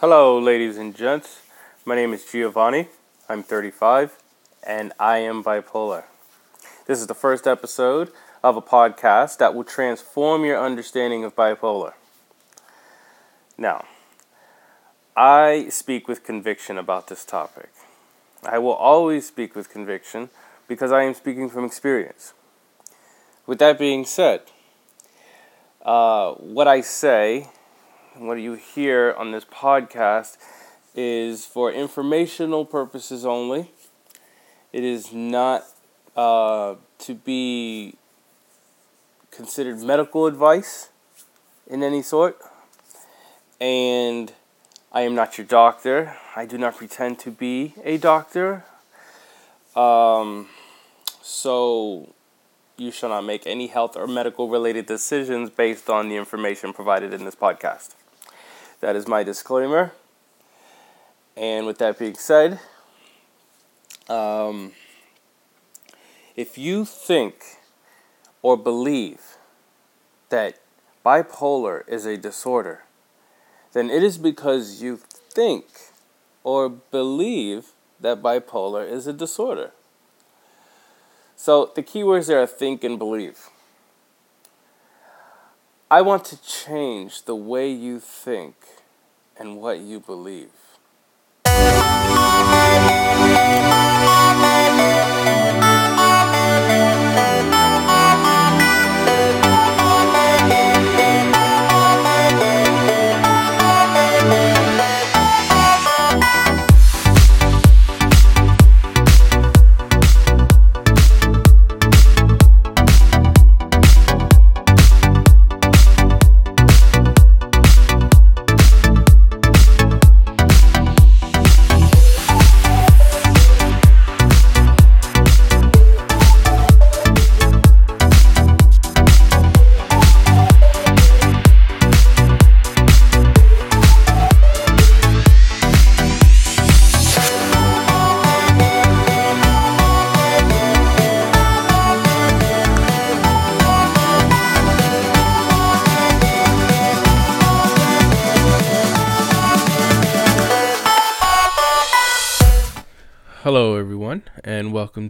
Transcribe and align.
Hello, 0.00 0.38
ladies 0.38 0.76
and 0.76 0.94
gents. 0.94 1.42
My 1.84 1.96
name 1.96 2.12
is 2.12 2.24
Giovanni. 2.24 2.86
I'm 3.28 3.42
35, 3.42 4.16
and 4.64 4.92
I 4.96 5.18
am 5.18 5.42
bipolar. 5.42 6.04
This 6.86 7.00
is 7.00 7.08
the 7.08 7.16
first 7.16 7.48
episode 7.48 8.12
of 8.44 8.56
a 8.56 8.62
podcast 8.62 9.38
that 9.38 9.56
will 9.56 9.64
transform 9.64 10.44
your 10.44 10.64
understanding 10.64 11.24
of 11.24 11.34
bipolar. 11.34 11.94
Now, 13.58 13.86
I 15.16 15.66
speak 15.68 16.06
with 16.06 16.22
conviction 16.22 16.78
about 16.78 17.08
this 17.08 17.24
topic. 17.24 17.70
I 18.44 18.60
will 18.60 18.74
always 18.74 19.26
speak 19.26 19.56
with 19.56 19.68
conviction 19.68 20.30
because 20.68 20.92
I 20.92 21.02
am 21.02 21.14
speaking 21.14 21.50
from 21.50 21.64
experience. 21.64 22.34
With 23.48 23.58
that 23.58 23.80
being 23.80 24.04
said, 24.04 24.42
uh, 25.82 26.34
what 26.34 26.68
I 26.68 26.82
say 26.82 27.48
and 28.18 28.26
what 28.26 28.40
you 28.40 28.54
hear 28.54 29.14
on 29.16 29.30
this 29.30 29.44
podcast 29.44 30.36
is 30.94 31.46
for 31.46 31.72
informational 31.72 32.64
purposes 32.64 33.24
only. 33.24 33.70
It 34.72 34.82
is 34.82 35.12
not 35.12 35.64
uh, 36.16 36.74
to 36.98 37.14
be 37.14 37.94
considered 39.30 39.80
medical 39.80 40.26
advice 40.26 40.88
in 41.68 41.82
any 41.82 42.02
sort. 42.02 42.38
And 43.60 44.32
I 44.90 45.02
am 45.02 45.14
not 45.14 45.38
your 45.38 45.46
doctor. 45.46 46.16
I 46.34 46.44
do 46.44 46.58
not 46.58 46.76
pretend 46.76 47.20
to 47.20 47.30
be 47.30 47.74
a 47.84 47.98
doctor. 47.98 48.64
Um, 49.76 50.48
so 51.22 52.14
you 52.76 52.90
shall 52.90 53.10
not 53.10 53.24
make 53.24 53.46
any 53.46 53.68
health 53.68 53.96
or 53.96 54.08
medical 54.08 54.48
related 54.48 54.86
decisions 54.86 55.50
based 55.50 55.88
on 55.88 56.08
the 56.08 56.16
information 56.16 56.72
provided 56.72 57.12
in 57.12 57.24
this 57.24 57.36
podcast. 57.36 57.94
That 58.80 58.96
is 58.96 59.08
my 59.08 59.22
disclaimer. 59.22 59.92
And 61.36 61.66
with 61.66 61.78
that 61.78 61.98
being 61.98 62.14
said, 62.14 62.60
um, 64.08 64.72
if 66.36 66.56
you 66.56 66.84
think 66.84 67.58
or 68.42 68.56
believe 68.56 69.36
that 70.28 70.58
bipolar 71.04 71.86
is 71.88 72.06
a 72.06 72.16
disorder, 72.16 72.84
then 73.72 73.90
it 73.90 74.02
is 74.02 74.18
because 74.18 74.82
you 74.82 74.96
think 74.96 75.66
or 76.44 76.68
believe 76.68 77.72
that 78.00 78.22
bipolar 78.22 78.88
is 78.88 79.06
a 79.06 79.12
disorder. 79.12 79.72
So 81.36 81.70
the 81.74 81.82
keywords 81.82 82.26
there 82.26 82.42
are 82.42 82.46
think 82.46 82.82
and 82.82 82.98
believe. 82.98 83.48
I 85.90 86.02
want 86.02 86.24
to 86.26 86.42
change 86.42 87.24
the 87.24 87.34
way 87.34 87.70
you 87.70 87.98
think 88.00 88.54
and 89.38 89.60
what 89.60 89.78
you 89.80 90.00
believe. 90.00 90.50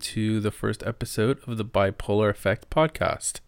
To 0.01 0.41
the 0.41 0.51
first 0.51 0.83
episode 0.87 1.41
of 1.47 1.57
the 1.57 1.65
Bipolar 1.65 2.31
Effect 2.31 2.71
podcast. 2.71 3.41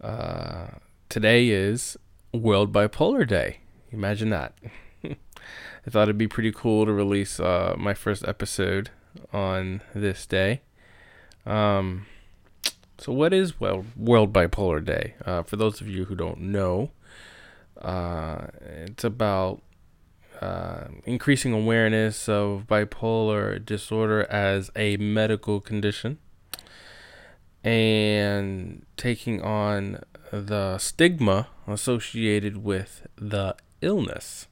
Uh, 0.00 0.78
today 1.08 1.48
is 1.48 1.96
World 2.32 2.72
Bipolar 2.72 3.26
Day. 3.26 3.58
Imagine 3.92 4.30
that. 4.30 4.54
I 5.04 5.90
thought 5.90 6.04
it'd 6.04 6.18
be 6.18 6.28
pretty 6.28 6.52
cool 6.52 6.86
to 6.86 6.92
release 6.92 7.38
uh, 7.38 7.74
my 7.78 7.94
first 7.94 8.26
episode 8.26 8.90
on 9.32 9.82
this 9.94 10.26
day. 10.26 10.62
Um, 11.46 12.06
so, 12.98 13.12
what 13.12 13.32
is 13.32 13.60
well, 13.60 13.84
World 13.96 14.32
Bipolar 14.32 14.84
Day? 14.84 15.14
Uh, 15.24 15.42
for 15.42 15.56
those 15.56 15.80
of 15.80 15.88
you 15.88 16.06
who 16.06 16.14
don't 16.14 16.40
know, 16.40 16.90
uh, 17.80 18.46
it's 18.62 19.04
about 19.04 19.62
uh, 20.40 20.84
increasing 21.04 21.52
awareness 21.52 22.28
of 22.28 22.66
bipolar 22.68 23.64
disorder 23.64 24.24
as 24.30 24.70
a 24.76 24.96
medical 24.96 25.60
condition 25.60 26.18
and 27.62 28.84
taking 28.96 29.40
on 29.42 30.00
the 30.30 30.76
stigma 30.78 31.48
associated 31.66 32.58
with 32.62 33.06
the 33.16 33.56
illness. 33.80 34.46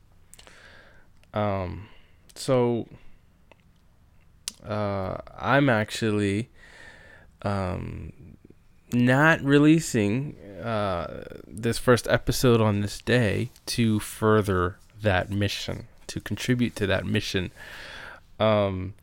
Um, 1.34 1.88
so 2.34 2.88
uh, 4.66 5.19
I'm 5.38 5.69
actually 5.69 6.50
um, 7.43 8.12
not 8.93 9.43
releasing 9.43 10.37
uh, 10.62 11.25
this 11.47 11.78
first 11.78 12.06
episode 12.09 12.60
on 12.60 12.81
this 12.81 13.00
day 13.00 13.50
to 13.66 13.99
further 13.99 14.78
that 15.03 15.31
mission, 15.31 15.87
to 16.09 16.21
contribute 16.21 16.75
to 16.77 16.87
that 16.87 17.05
mission. 17.05 17.51
Um, 18.41 18.95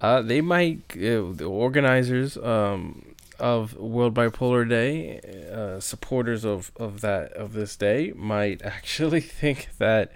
uh, 0.00 0.22
they 0.22 0.40
might, 0.40 0.82
uh, 0.96 1.32
the 1.32 1.46
organizers 1.46 2.36
um, 2.36 3.14
of 3.38 3.74
World 3.76 4.14
Bipolar 4.14 4.68
Day, 4.68 5.20
uh, 5.52 5.80
supporters 5.80 6.44
of, 6.44 6.70
of 6.76 7.00
that 7.00 7.32
of 7.32 7.52
this 7.52 7.76
day, 7.76 8.12
might 8.14 8.62
actually 8.64 9.20
think 9.20 9.68
that 9.78 10.12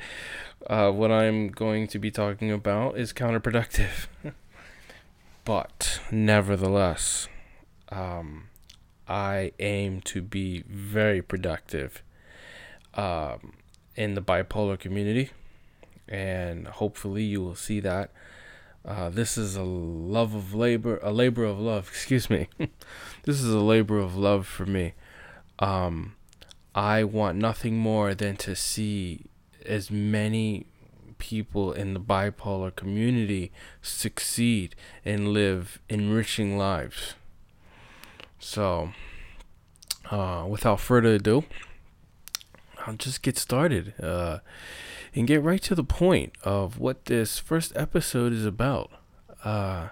uh, 0.66 0.91
what 0.91 1.10
I'm 1.10 1.48
going 1.48 1.86
to 1.88 1.98
be 1.98 2.10
talking 2.10 2.50
about 2.50 2.98
is 2.98 3.12
counterproductive. 3.12 4.06
but 5.44 6.00
nevertheless, 6.10 7.28
um, 7.88 8.48
I 9.09 9.53
aim 9.59 10.00
to 10.03 10.22
be 10.22 10.62
very 10.69 11.22
productive. 11.22 12.03
Um, 12.94 13.54
in 13.96 14.14
the 14.14 14.22
bipolar 14.22 14.78
community, 14.78 15.30
and 16.08 16.66
hopefully 16.66 17.22
you 17.22 17.40
will 17.42 17.54
see 17.54 17.80
that. 17.80 18.10
Uh, 18.84 19.10
this 19.10 19.36
is 19.36 19.56
a 19.56 19.62
love 19.62 20.34
of 20.34 20.54
labor, 20.54 20.98
a 21.02 21.12
labor 21.12 21.44
of 21.44 21.58
love. 21.58 21.88
Excuse 21.92 22.30
me. 22.30 22.48
this 23.24 23.40
is 23.40 23.52
a 23.52 23.60
labor 23.60 23.98
of 23.98 24.16
love 24.16 24.46
for 24.46 24.66
me. 24.66 24.94
Um, 25.58 26.14
I 26.74 27.04
want 27.04 27.36
nothing 27.36 27.76
more 27.76 28.14
than 28.14 28.36
to 28.38 28.54
see 28.56 29.26
as 29.66 29.91
many 29.91 30.66
people 31.18 31.72
in 31.72 31.92
the 31.94 32.00
bipolar 32.00 32.74
community 32.74 33.53
succeed 33.82 34.74
and 35.04 35.28
live 35.28 35.78
enriching 35.88 36.56
lives. 36.56 37.15
So, 38.38 38.92
uh, 40.10 40.47
without 40.48 40.80
further 40.80 41.15
ado, 41.15 41.44
I'll 42.86 42.94
just 42.94 43.22
get 43.22 43.36
started 43.36 43.94
uh, 44.03 44.38
and 45.15 45.27
get 45.27 45.42
right 45.42 45.62
to 45.62 45.74
the 45.74 45.84
point 45.84 46.32
of 46.42 46.78
what 46.78 47.06
this 47.06 47.38
first 47.38 47.72
episode 47.77 48.32
is 48.32 48.47
about. 48.47 48.91
Uh, 49.44 49.88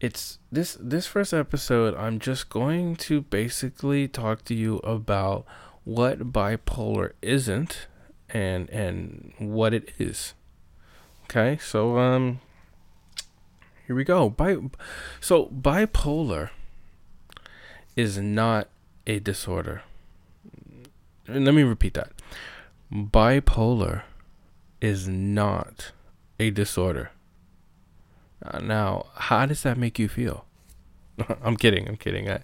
it's 0.00 0.38
this 0.52 0.76
this 0.80 1.06
first 1.06 1.32
episode. 1.32 1.94
I'm 1.94 2.18
just 2.18 2.50
going 2.50 2.96
to 2.96 3.22
basically 3.22 4.08
talk 4.08 4.44
to 4.44 4.54
you 4.54 4.76
about 4.78 5.44
what 5.84 6.32
bipolar 6.32 7.12
isn't 7.22 7.86
and 8.28 8.68
and 8.70 9.32
what 9.38 9.72
it 9.72 9.92
is. 9.98 10.34
Okay, 11.24 11.58
so 11.62 11.98
um, 11.98 12.40
here 13.86 13.96
we 13.96 14.04
go. 14.04 14.28
Bi- 14.28 14.58
so 15.20 15.46
bipolar 15.46 16.50
is 17.96 18.18
not 18.18 18.68
a 19.06 19.20
disorder 19.20 19.82
let 21.28 21.54
me 21.54 21.62
repeat 21.62 21.94
that. 21.94 22.12
Bipolar 22.92 24.02
is 24.80 25.08
not 25.08 25.92
a 26.38 26.50
disorder. 26.50 27.10
Uh, 28.44 28.58
now, 28.58 29.06
how 29.14 29.46
does 29.46 29.62
that 29.62 29.78
make 29.78 29.98
you 29.98 30.08
feel? 30.08 30.44
I'm 31.42 31.56
kidding. 31.56 31.88
I'm 31.88 31.96
kidding. 31.96 32.30
I, 32.30 32.40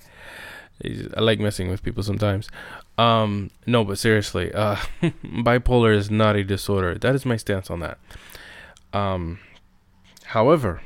I 1.17 1.21
like 1.21 1.39
messing 1.39 1.69
with 1.69 1.83
people 1.83 2.03
sometimes. 2.03 2.49
Um, 2.97 3.51
no, 3.67 3.85
but 3.85 3.99
seriously, 3.99 4.53
uh, 4.53 4.77
bipolar 5.03 5.95
is 5.95 6.11
not 6.11 6.37
a 6.37 6.45
disorder. 6.45 6.95
That 6.95 7.15
is 7.15 7.27
my 7.27 7.37
stance 7.37 7.71
on 7.71 7.81
that. 7.81 7.99
Um, 8.93 9.41
however, 10.25 10.81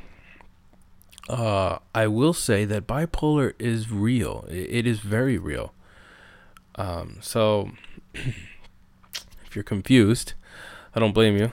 uh, 1.29 1.79
I 1.93 2.07
will 2.07 2.33
say 2.33 2.65
that 2.65 2.87
bipolar 2.87 3.53
is 3.57 3.91
real. 3.91 4.45
It 4.49 4.85
is 4.85 4.99
very 4.99 5.37
real. 5.37 5.73
Um, 6.75 7.17
so 7.21 7.71
if 8.13 9.55
you're 9.55 9.63
confused, 9.63 10.33
I 10.93 10.99
don't 10.99 11.13
blame 11.13 11.37
you. 11.37 11.51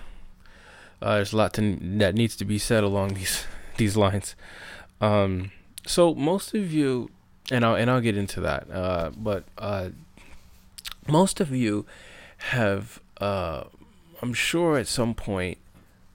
Uh, 1.00 1.16
there's 1.16 1.32
a 1.32 1.36
lot 1.36 1.54
to, 1.54 1.78
that 1.98 2.14
needs 2.14 2.36
to 2.36 2.44
be 2.44 2.58
said 2.58 2.84
along 2.84 3.14
these 3.14 3.44
these 3.76 3.96
lines. 3.96 4.36
Um, 5.00 5.50
so 5.86 6.14
most 6.14 6.54
of 6.54 6.72
you, 6.72 7.10
and 7.50 7.64
I'll 7.64 7.74
and 7.74 7.90
I'll 7.90 8.00
get 8.00 8.16
into 8.16 8.40
that. 8.40 8.70
Uh, 8.70 9.10
but 9.16 9.44
uh, 9.58 9.90
most 11.08 11.40
of 11.40 11.50
you 11.50 11.86
have, 12.38 13.00
uh, 13.20 13.64
I'm 14.20 14.34
sure, 14.34 14.78
at 14.78 14.86
some 14.86 15.14
point, 15.14 15.58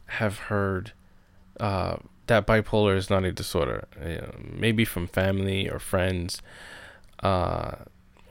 have 0.06 0.38
heard 0.38 0.94
uh, 1.60 1.98
that 2.28 2.48
bipolar 2.48 2.96
is 2.96 3.10
not 3.10 3.26
a 3.26 3.32
disorder. 3.32 3.88
Maybe 4.42 4.86
from 4.86 5.08
family 5.08 5.70
or 5.70 5.80
friends 5.80 6.42
uh, 7.22 7.76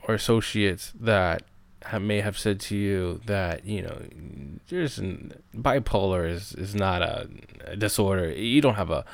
or 0.07 0.15
associates 0.15 0.93
that 0.99 1.43
have, 1.83 2.01
may 2.01 2.21
have 2.21 2.37
said 2.37 2.59
to 2.59 2.75
you 2.75 3.21
that 3.25 3.65
you 3.65 3.81
know 3.81 4.01
there's 4.69 4.97
an, 4.97 5.33
bipolar 5.55 6.29
is 6.29 6.53
is 6.53 6.73
not 6.73 7.01
a, 7.01 7.29
a 7.65 7.75
disorder. 7.75 8.31
You 8.31 8.61
don't 8.61 8.75
have 8.75 8.89
a 8.89 9.05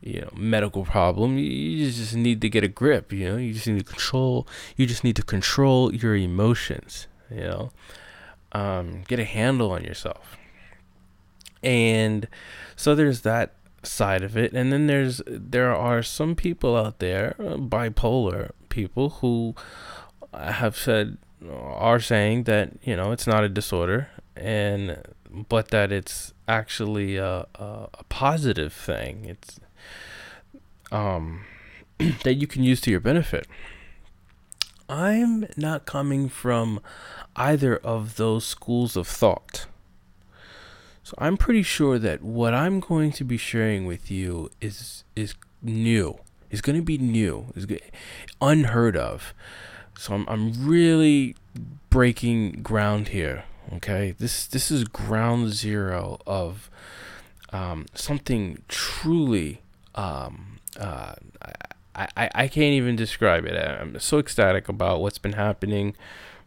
you 0.00 0.20
know 0.20 0.30
medical 0.34 0.84
problem. 0.84 1.38
You 1.38 1.90
just 1.90 2.14
need 2.14 2.40
to 2.42 2.48
get 2.48 2.64
a 2.64 2.68
grip. 2.68 3.12
You 3.12 3.30
know, 3.30 3.36
you 3.36 3.54
just 3.54 3.66
need 3.66 3.78
to 3.78 3.84
control. 3.84 4.46
You 4.76 4.86
just 4.86 5.04
need 5.04 5.16
to 5.16 5.22
control 5.22 5.94
your 5.94 6.16
emotions. 6.16 7.06
You 7.30 7.40
know, 7.40 7.70
um, 8.52 9.02
get 9.08 9.18
a 9.18 9.24
handle 9.24 9.70
on 9.70 9.84
yourself. 9.84 10.36
And 11.62 12.28
so 12.76 12.94
there's 12.94 13.22
that 13.22 13.54
side 13.82 14.22
of 14.22 14.34
it 14.34 14.54
and 14.54 14.72
then 14.72 14.86
there's 14.86 15.20
there 15.26 15.74
are 15.74 16.02
some 16.02 16.34
people 16.34 16.74
out 16.74 17.00
there 17.00 17.36
uh, 17.38 17.56
bipolar 17.56 18.50
people 18.70 19.10
who 19.20 19.54
have 20.38 20.76
said 20.76 21.18
are 21.50 22.00
saying 22.00 22.44
that 22.44 22.72
you 22.82 22.96
know 22.96 23.12
it's 23.12 23.26
not 23.26 23.44
a 23.44 23.48
disorder 23.48 24.08
and 24.36 25.02
but 25.48 25.68
that 25.68 25.92
it's 25.92 26.32
actually 26.48 27.16
a, 27.16 27.46
a, 27.54 27.88
a 27.94 28.04
positive 28.08 28.72
thing 28.72 29.24
it's 29.26 29.60
um 30.92 31.44
that 32.24 32.34
you 32.34 32.46
can 32.46 32.62
use 32.62 32.80
to 32.80 32.90
your 32.90 33.00
benefit 33.00 33.46
i'm 34.88 35.46
not 35.56 35.86
coming 35.86 36.28
from 36.28 36.80
either 37.36 37.76
of 37.76 38.16
those 38.16 38.44
schools 38.44 38.96
of 38.96 39.06
thought 39.06 39.66
so 41.04 41.14
I'm 41.18 41.36
pretty 41.36 41.62
sure 41.62 41.98
that 41.98 42.22
what 42.22 42.54
I'm 42.54 42.80
going 42.80 43.12
to 43.12 43.24
be 43.24 43.36
sharing 43.36 43.84
with 43.84 44.10
you 44.10 44.50
is 44.62 45.04
is 45.14 45.34
new. 45.60 46.18
Is 46.50 46.62
going 46.62 46.76
to 46.76 46.82
be 46.82 46.96
new. 46.96 47.52
Is 47.54 47.66
unheard 48.40 48.96
of. 48.96 49.34
So 49.98 50.14
I'm 50.14 50.26
I'm 50.28 50.66
really 50.66 51.36
breaking 51.90 52.62
ground 52.62 53.08
here. 53.08 53.44
Okay, 53.74 54.14
this 54.18 54.46
this 54.46 54.70
is 54.70 54.84
ground 54.84 55.52
zero 55.52 56.18
of 56.26 56.70
um, 57.52 57.86
something 57.94 58.62
truly. 58.68 59.62
Um, 59.94 60.58
uh, 60.78 61.14
I, 61.94 62.08
I 62.16 62.30
I 62.34 62.48
can't 62.48 62.74
even 62.74 62.96
describe 62.96 63.44
it. 63.44 63.56
I'm 63.56 63.98
so 64.00 64.18
ecstatic 64.18 64.68
about 64.68 65.00
what's 65.00 65.18
been 65.18 65.34
happening 65.34 65.94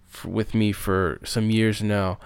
for, 0.07 0.27
with 0.29 0.53
me 0.53 0.71
for 0.71 1.19
some 1.23 1.49
years 1.49 1.81
now 1.81 2.19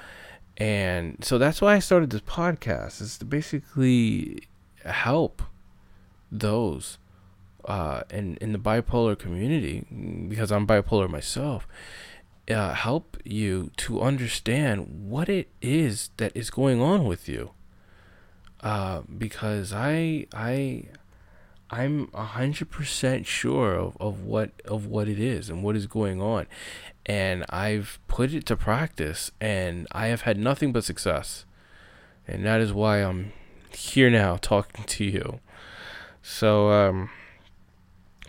and 0.61 1.17
so 1.23 1.39
that's 1.39 1.59
why 1.59 1.75
I 1.75 1.79
started 1.79 2.11
this 2.11 2.21
podcast 2.21 3.01
is 3.01 3.17
to 3.17 3.25
basically 3.25 4.43
help 4.85 5.41
those 6.31 6.99
uh, 7.65 8.03
in 8.09 8.37
in 8.37 8.53
the 8.53 8.59
bipolar 8.59 9.17
community 9.17 9.85
because 10.27 10.51
I'm 10.51 10.67
bipolar 10.67 11.09
myself. 11.09 11.67
Uh, 12.49 12.73
help 12.73 13.17
you 13.23 13.71
to 13.77 14.01
understand 14.01 15.09
what 15.09 15.29
it 15.29 15.47
is 15.61 16.09
that 16.17 16.35
is 16.35 16.49
going 16.49 16.81
on 16.81 17.05
with 17.05 17.29
you. 17.29 17.51
Uh, 18.61 19.01
because 19.17 19.71
I 19.73 20.27
I 20.33 20.85
I'm 21.69 22.09
a 22.13 22.25
hundred 22.25 22.69
percent 22.69 23.25
sure 23.25 23.75
of, 23.75 23.95
of 23.99 24.23
what 24.25 24.51
of 24.65 24.85
what 24.87 25.07
it 25.07 25.19
is 25.19 25.49
and 25.49 25.63
what 25.63 25.75
is 25.77 25.87
going 25.87 26.21
on, 26.21 26.47
and 27.05 27.45
I've 27.49 27.99
put 28.07 28.33
it 28.33 28.45
to 28.47 28.57
practice, 28.57 29.31
and 29.39 29.87
I 29.91 30.07
have 30.07 30.21
had 30.21 30.37
nothing 30.37 30.73
but 30.73 30.83
success, 30.83 31.45
and 32.27 32.45
that 32.45 32.59
is 32.59 32.73
why 32.73 32.97
I'm 32.97 33.31
here 33.73 34.09
now 34.09 34.35
talking 34.35 34.83
to 34.83 35.05
you. 35.05 35.39
So, 36.21 36.71
um, 36.71 37.09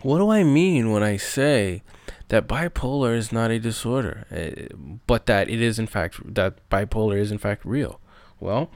what 0.02 0.18
do 0.18 0.30
I 0.30 0.42
mean 0.42 0.90
when 0.90 1.02
I 1.02 1.16
say 1.16 1.82
that 2.28 2.48
bipolar 2.48 3.16
is 3.16 3.32
not 3.32 3.50
a 3.50 3.58
disorder, 3.58 4.26
eh, 4.30 4.68
but 5.06 5.26
that 5.26 5.48
it 5.48 5.60
is 5.60 5.78
in 5.78 5.86
fact 5.86 6.34
that 6.34 6.68
bipolar 6.70 7.18
is 7.18 7.30
in 7.30 7.38
fact 7.38 7.64
real? 7.64 8.00
Well, 8.40 8.70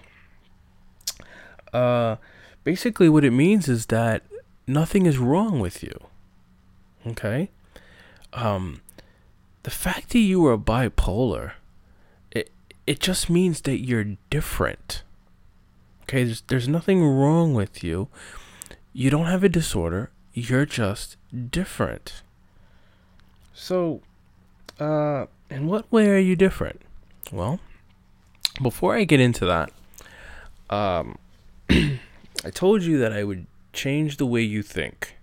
uh, 1.72 2.16
basically, 2.64 3.08
what 3.08 3.24
it 3.24 3.32
means 3.32 3.68
is 3.68 3.86
that 3.86 4.22
nothing 4.66 5.06
is 5.06 5.18
wrong 5.18 5.60
with 5.60 5.82
you. 5.82 5.98
Okay? 7.06 7.50
Um 8.32 8.80
the 9.62 9.70
fact 9.70 10.10
that 10.10 10.20
you 10.20 10.46
are 10.46 10.58
bipolar 10.58 11.52
it 12.30 12.50
it 12.86 13.00
just 13.00 13.30
means 13.30 13.62
that 13.62 13.78
you're 13.78 14.16
different. 14.30 15.02
Okay? 16.02 16.24
There's 16.24 16.42
there's 16.42 16.68
nothing 16.68 17.04
wrong 17.04 17.54
with 17.54 17.84
you. 17.84 18.08
You 18.92 19.10
don't 19.10 19.26
have 19.26 19.44
a 19.44 19.48
disorder. 19.48 20.10
You're 20.38 20.66
just 20.66 21.16
different. 21.50 22.20
So, 23.54 24.02
uh 24.78 25.24
in 25.48 25.66
what 25.66 25.90
way 25.90 26.10
are 26.10 26.18
you 26.18 26.36
different? 26.36 26.82
Well, 27.32 27.58
before 28.62 28.94
I 28.94 29.04
get 29.04 29.18
into 29.18 29.46
that, 29.46 29.72
um 30.68 31.16
I 31.70 32.50
told 32.52 32.82
you 32.82 32.98
that 32.98 33.14
I 33.14 33.24
would 33.24 33.46
change 33.72 34.18
the 34.18 34.26
way 34.26 34.42
you 34.42 34.62
think 34.62 35.16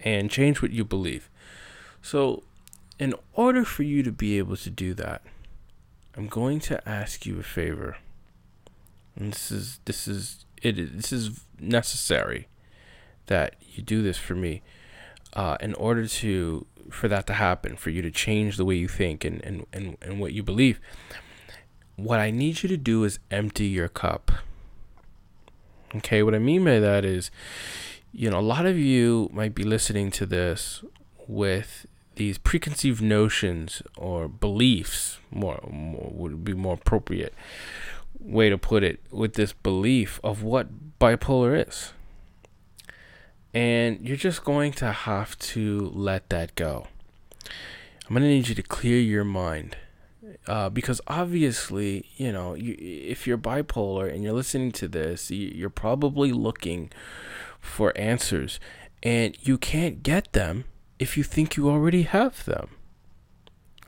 and 0.00 0.30
change 0.30 0.60
what 0.60 0.70
you 0.70 0.84
believe. 0.84 1.30
So, 2.02 2.42
in 2.98 3.14
order 3.32 3.64
for 3.64 3.84
you 3.84 4.02
to 4.02 4.12
be 4.12 4.36
able 4.36 4.58
to 4.58 4.68
do 4.68 4.92
that, 4.94 5.22
I'm 6.14 6.26
going 6.26 6.60
to 6.60 6.86
ask 6.86 7.24
you 7.24 7.40
a 7.40 7.42
favor. 7.42 7.96
And 9.16 9.32
this 9.32 9.50
is 9.50 9.80
this 9.86 10.06
is 10.06 10.44
it 10.60 10.74
this 10.94 11.10
is 11.10 11.40
necessary 11.58 12.48
that 13.26 13.54
you 13.76 13.82
do 13.82 14.02
this 14.02 14.18
for 14.18 14.34
me. 14.34 14.62
Uh, 15.34 15.56
in 15.60 15.72
order 15.74 16.06
to 16.06 16.66
for 16.90 17.08
that 17.08 17.26
to 17.26 17.32
happen, 17.32 17.76
for 17.76 17.90
you 17.90 18.02
to 18.02 18.10
change 18.10 18.56
the 18.56 18.64
way 18.64 18.74
you 18.74 18.88
think 18.88 19.24
and, 19.24 19.42
and, 19.44 19.66
and, 19.72 19.96
and 20.02 20.20
what 20.20 20.32
you 20.32 20.42
believe, 20.42 20.78
what 21.96 22.18
I 22.18 22.30
need 22.30 22.62
you 22.62 22.68
to 22.68 22.76
do 22.76 23.04
is 23.04 23.18
empty 23.30 23.66
your 23.66 23.88
cup. 23.88 24.30
Okay, 25.94 26.22
what 26.22 26.34
I 26.34 26.38
mean 26.38 26.64
by 26.64 26.78
that 26.80 27.04
is, 27.04 27.30
you 28.12 28.30
know, 28.30 28.38
a 28.38 28.40
lot 28.40 28.66
of 28.66 28.78
you 28.78 29.30
might 29.32 29.54
be 29.54 29.64
listening 29.64 30.10
to 30.12 30.26
this 30.26 30.84
with 31.26 31.86
these 32.16 32.36
preconceived 32.36 33.00
notions 33.00 33.82
or 33.96 34.28
beliefs, 34.28 35.18
more, 35.30 35.60
more 35.70 36.10
would 36.12 36.44
be 36.44 36.54
more 36.54 36.74
appropriate 36.74 37.34
way 38.18 38.48
to 38.48 38.58
put 38.58 38.82
it, 38.82 39.00
with 39.10 39.34
this 39.34 39.52
belief 39.52 40.20
of 40.22 40.42
what 40.42 40.98
bipolar 40.98 41.66
is. 41.68 41.92
And 43.54 44.06
you're 44.06 44.16
just 44.16 44.44
going 44.44 44.72
to 44.74 44.92
have 44.92 45.38
to 45.38 45.90
let 45.94 46.30
that 46.30 46.54
go. 46.54 46.86
I'm 48.08 48.14
going 48.14 48.22
to 48.22 48.28
need 48.28 48.48
you 48.48 48.54
to 48.54 48.62
clear 48.62 48.98
your 48.98 49.24
mind 49.24 49.76
uh, 50.46 50.68
because 50.68 51.00
obviously, 51.06 52.06
you 52.16 52.32
know, 52.32 52.54
you, 52.54 52.76
if 52.78 53.26
you're 53.26 53.38
bipolar 53.38 54.12
and 54.12 54.22
you're 54.22 54.32
listening 54.32 54.72
to 54.72 54.88
this, 54.88 55.30
you're 55.30 55.70
probably 55.70 56.32
looking 56.32 56.90
for 57.60 57.96
answers, 57.96 58.58
and 59.02 59.36
you 59.40 59.56
can't 59.56 60.02
get 60.02 60.32
them 60.32 60.64
if 60.98 61.16
you 61.16 61.22
think 61.22 61.56
you 61.56 61.68
already 61.68 62.02
have 62.02 62.44
them. 62.44 62.70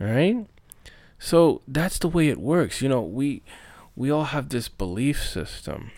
All 0.01 0.07
right? 0.07 0.47
So 1.19 1.63
that's 1.67 1.99
the 1.99 2.09
way 2.09 2.29
it 2.29 2.39
works. 2.39 2.83
You 2.83 2.89
know, 2.89 3.03
we 3.03 3.43
we 3.97 4.11
all 4.11 4.25
have 4.25 4.49
this 4.49 4.69
belief 4.69 5.23
system 5.23 5.91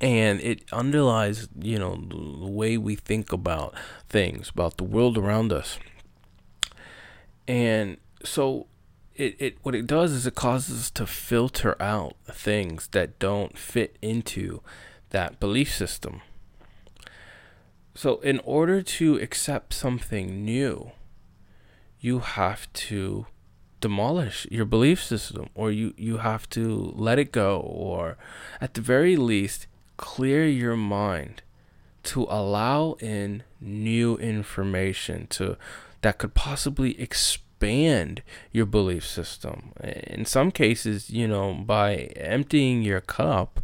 and 0.00 0.40
it 0.40 0.62
underlies, 0.72 1.48
you 1.58 1.78
know, 1.78 1.96
the 1.96 2.50
way 2.50 2.76
we 2.76 2.96
think 2.96 3.32
about 3.32 3.74
things, 4.08 4.50
about 4.50 4.76
the 4.76 4.84
world 4.84 5.16
around 5.16 5.52
us. 5.52 5.78
And 7.48 7.96
so 8.22 8.66
it, 9.14 9.36
it 9.38 9.56
what 9.62 9.74
it 9.74 9.86
does 9.86 10.12
is 10.12 10.26
it 10.26 10.34
causes 10.34 10.80
us 10.80 10.90
to 10.92 11.06
filter 11.06 11.80
out 11.80 12.16
things 12.26 12.88
that 12.88 13.18
don't 13.18 13.56
fit 13.56 13.96
into 14.02 14.60
that 15.10 15.40
belief 15.40 15.74
system. 15.74 16.20
So 17.94 18.20
in 18.20 18.40
order 18.40 18.82
to 18.82 19.16
accept 19.16 19.72
something 19.72 20.44
new, 20.44 20.92
you 21.98 22.18
have 22.18 22.70
to 22.74 23.26
demolish 23.80 24.46
your 24.50 24.66
belief 24.66 25.02
system 25.02 25.48
or 25.54 25.70
you, 25.70 25.94
you 25.96 26.18
have 26.18 26.48
to 26.50 26.92
let 26.94 27.18
it 27.18 27.32
go 27.32 27.58
or 27.60 28.18
at 28.60 28.74
the 28.74 28.82
very 28.82 29.16
least 29.16 29.66
clear 29.96 30.46
your 30.46 30.76
mind 30.76 31.42
to 32.04 32.26
allow 32.28 32.92
in 33.00 33.42
new 33.60 34.16
information 34.18 35.26
to 35.28 35.56
that 36.02 36.18
could 36.18 36.34
possibly 36.34 37.00
expand 37.00 38.22
your 38.52 38.66
belief 38.66 39.04
system. 39.06 39.72
In 39.82 40.24
some 40.24 40.50
cases, 40.50 41.10
you 41.10 41.26
know, 41.26 41.52
by 41.54 41.94
emptying 42.16 42.82
your 42.82 43.00
cup, 43.00 43.60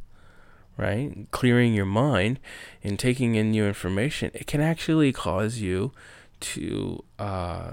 right, 0.77 1.27
clearing 1.31 1.75
your 1.75 1.87
mind 1.87 2.41
and 2.83 2.99
taking 2.99 3.37
in 3.37 3.51
new 3.53 3.65
information, 3.65 4.31
it 4.35 4.47
can 4.47 4.61
actually 4.61 5.12
cause 5.12 5.59
you 5.59 5.93
to 6.41 7.05
uh, 7.19 7.73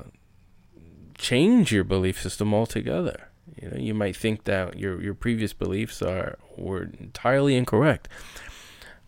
change 1.17 1.71
your 1.71 1.83
belief 1.83 2.21
system 2.21 2.53
altogether. 2.53 3.28
You 3.61 3.69
know, 3.69 3.77
you 3.77 3.93
might 3.93 4.15
think 4.15 4.45
that 4.45 4.77
your 4.77 5.01
your 5.01 5.13
previous 5.13 5.53
beliefs 5.53 6.01
are 6.01 6.37
were 6.57 6.89
entirely 6.99 7.55
incorrect. 7.55 8.07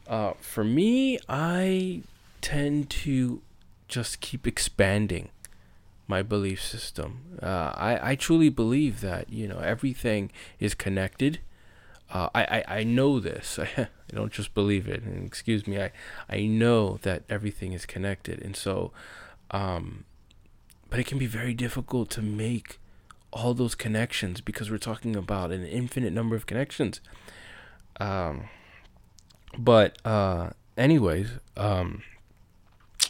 Uh, 0.07 0.33
for 0.39 0.63
me, 0.63 1.19
I 1.29 2.01
tend 2.41 2.89
to 2.89 3.41
just 3.87 4.19
keep 4.19 4.47
expanding 4.47 5.29
my 6.07 6.21
belief 6.21 6.61
system. 6.61 7.37
Uh, 7.41 7.71
I 7.75 8.11
I 8.11 8.15
truly 8.15 8.49
believe 8.49 9.01
that 9.01 9.31
you 9.31 9.47
know 9.47 9.59
everything 9.59 10.31
is 10.59 10.75
connected. 10.75 11.39
Uh, 12.09 12.29
I, 12.35 12.43
I 12.43 12.63
I 12.79 12.83
know 12.83 13.19
this. 13.19 13.59
I 13.77 13.87
don't 14.13 14.31
just 14.31 14.53
believe 14.53 14.87
it. 14.87 15.01
And 15.03 15.25
excuse 15.25 15.65
me. 15.65 15.81
I 15.81 15.91
I 16.29 16.41
know 16.45 16.99
that 17.03 17.23
everything 17.29 17.73
is 17.73 17.85
connected, 17.85 18.41
and 18.41 18.55
so, 18.55 18.91
um, 19.51 20.05
but 20.89 20.99
it 20.99 21.05
can 21.05 21.17
be 21.17 21.27
very 21.27 21.53
difficult 21.53 22.09
to 22.11 22.21
make 22.21 22.79
all 23.31 23.53
those 23.53 23.75
connections 23.75 24.41
because 24.41 24.69
we're 24.69 24.77
talking 24.77 25.15
about 25.15 25.51
an 25.51 25.65
infinite 25.65 26.13
number 26.13 26.35
of 26.35 26.45
connections. 26.45 27.01
Um, 27.99 28.49
but 29.57 29.97
uh, 30.05 30.51
anyways, 30.77 31.29
um, 31.57 32.03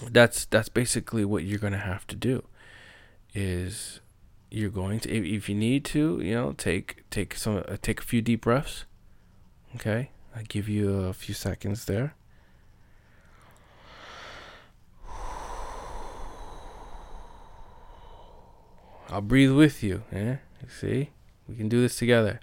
that's 0.10 0.46
that's 0.46 0.70
basically 0.70 1.26
what 1.26 1.44
you're 1.44 1.60
gonna 1.60 1.78
have 1.78 2.08
to 2.08 2.16
do. 2.16 2.44
Is 3.34 4.00
you're 4.50 4.70
going 4.70 5.00
to 5.02 5.10
if, 5.10 5.24
if 5.24 5.50
you 5.50 5.56
need 5.56 5.86
to, 5.86 6.20
you 6.22 6.34
know, 6.34 6.54
take 6.54 7.04
take 7.10 7.36
some 7.36 7.64
uh, 7.68 7.78
take 7.82 8.02
a 8.02 8.04
few 8.04 8.22
deep 8.22 8.42
breaths. 8.42 8.86
Okay, 9.76 10.12
I 10.36 10.44
give 10.44 10.68
you 10.68 10.92
a 10.92 11.14
few 11.14 11.34
seconds 11.34 11.86
there. 11.86 12.16
I'll 19.12 19.20
breathe 19.20 19.52
with 19.52 19.84
you. 19.84 20.04
Yeah, 20.10 20.38
you 20.62 20.70
see, 20.70 21.10
we 21.48 21.56
can 21.56 21.68
do 21.68 21.82
this 21.82 21.98
together. 21.98 22.40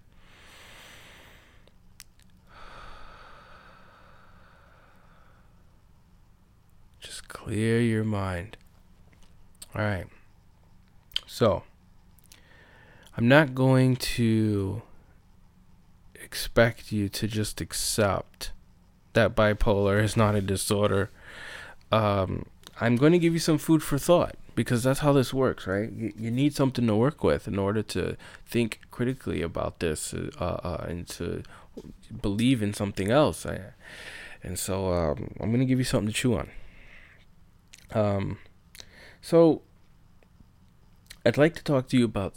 Just 7.01 7.27
clear 7.29 7.81
your 7.81 8.05
mind. 8.05 8.59
All 9.75 9.81
right. 9.81 10.07
So, 11.27 11.63
I'm 13.17 13.29
not 13.29 13.55
going 13.55 13.97
to 13.97 14.83
expect 16.15 16.93
you 16.93 17.09
to 17.09 17.27
just 17.27 17.63
accept 17.63 18.53
that 19.15 19.35
bipolar 19.35 20.03
is 20.03 20.19
not 20.19 20.35
a 20.35 20.43
disorder. 20.43 21.09
Um, 21.91 22.45
I'm 22.79 22.97
going 22.97 23.13
to 23.13 23.19
give 23.19 23.33
you 23.33 23.39
some 23.39 23.57
food 23.57 23.83
for 23.83 23.97
thought 23.97 24.35
because 24.59 24.83
that's 24.83 24.99
how 24.99 25.13
this 25.13 25.33
works, 25.33 25.69
right? 25.69 25.89
You, 25.93 26.13
you 26.19 26.33
need 26.33 26.53
something 26.53 26.85
to 26.85 26.97
work 26.97 27.23
with 27.23 27.47
in 27.47 27.61
order 27.61 27.81
to 27.81 28.17
think 28.45 28.81
critically 28.91 29.41
about 29.41 29.79
this 29.79 30.13
uh, 30.13 30.27
uh, 30.41 30.85
and 30.89 31.07
to 31.11 31.45
believe 32.21 32.61
in 32.61 32.75
something 32.75 33.09
else. 33.09 33.47
I, 33.47 33.61
and 34.43 34.59
so 34.59 34.93
um, 34.93 35.37
I'm 35.39 35.51
going 35.51 35.61
to 35.61 35.65
give 35.65 35.79
you 35.79 35.85
something 35.85 36.09
to 36.09 36.13
chew 36.13 36.35
on. 36.35 36.51
Um, 37.93 38.39
so 39.23 39.63
I'd 41.25 41.39
like 41.39 41.55
to 41.55 41.63
talk 41.63 41.87
to 41.91 41.97
you 41.97 42.07
about 42.07 42.35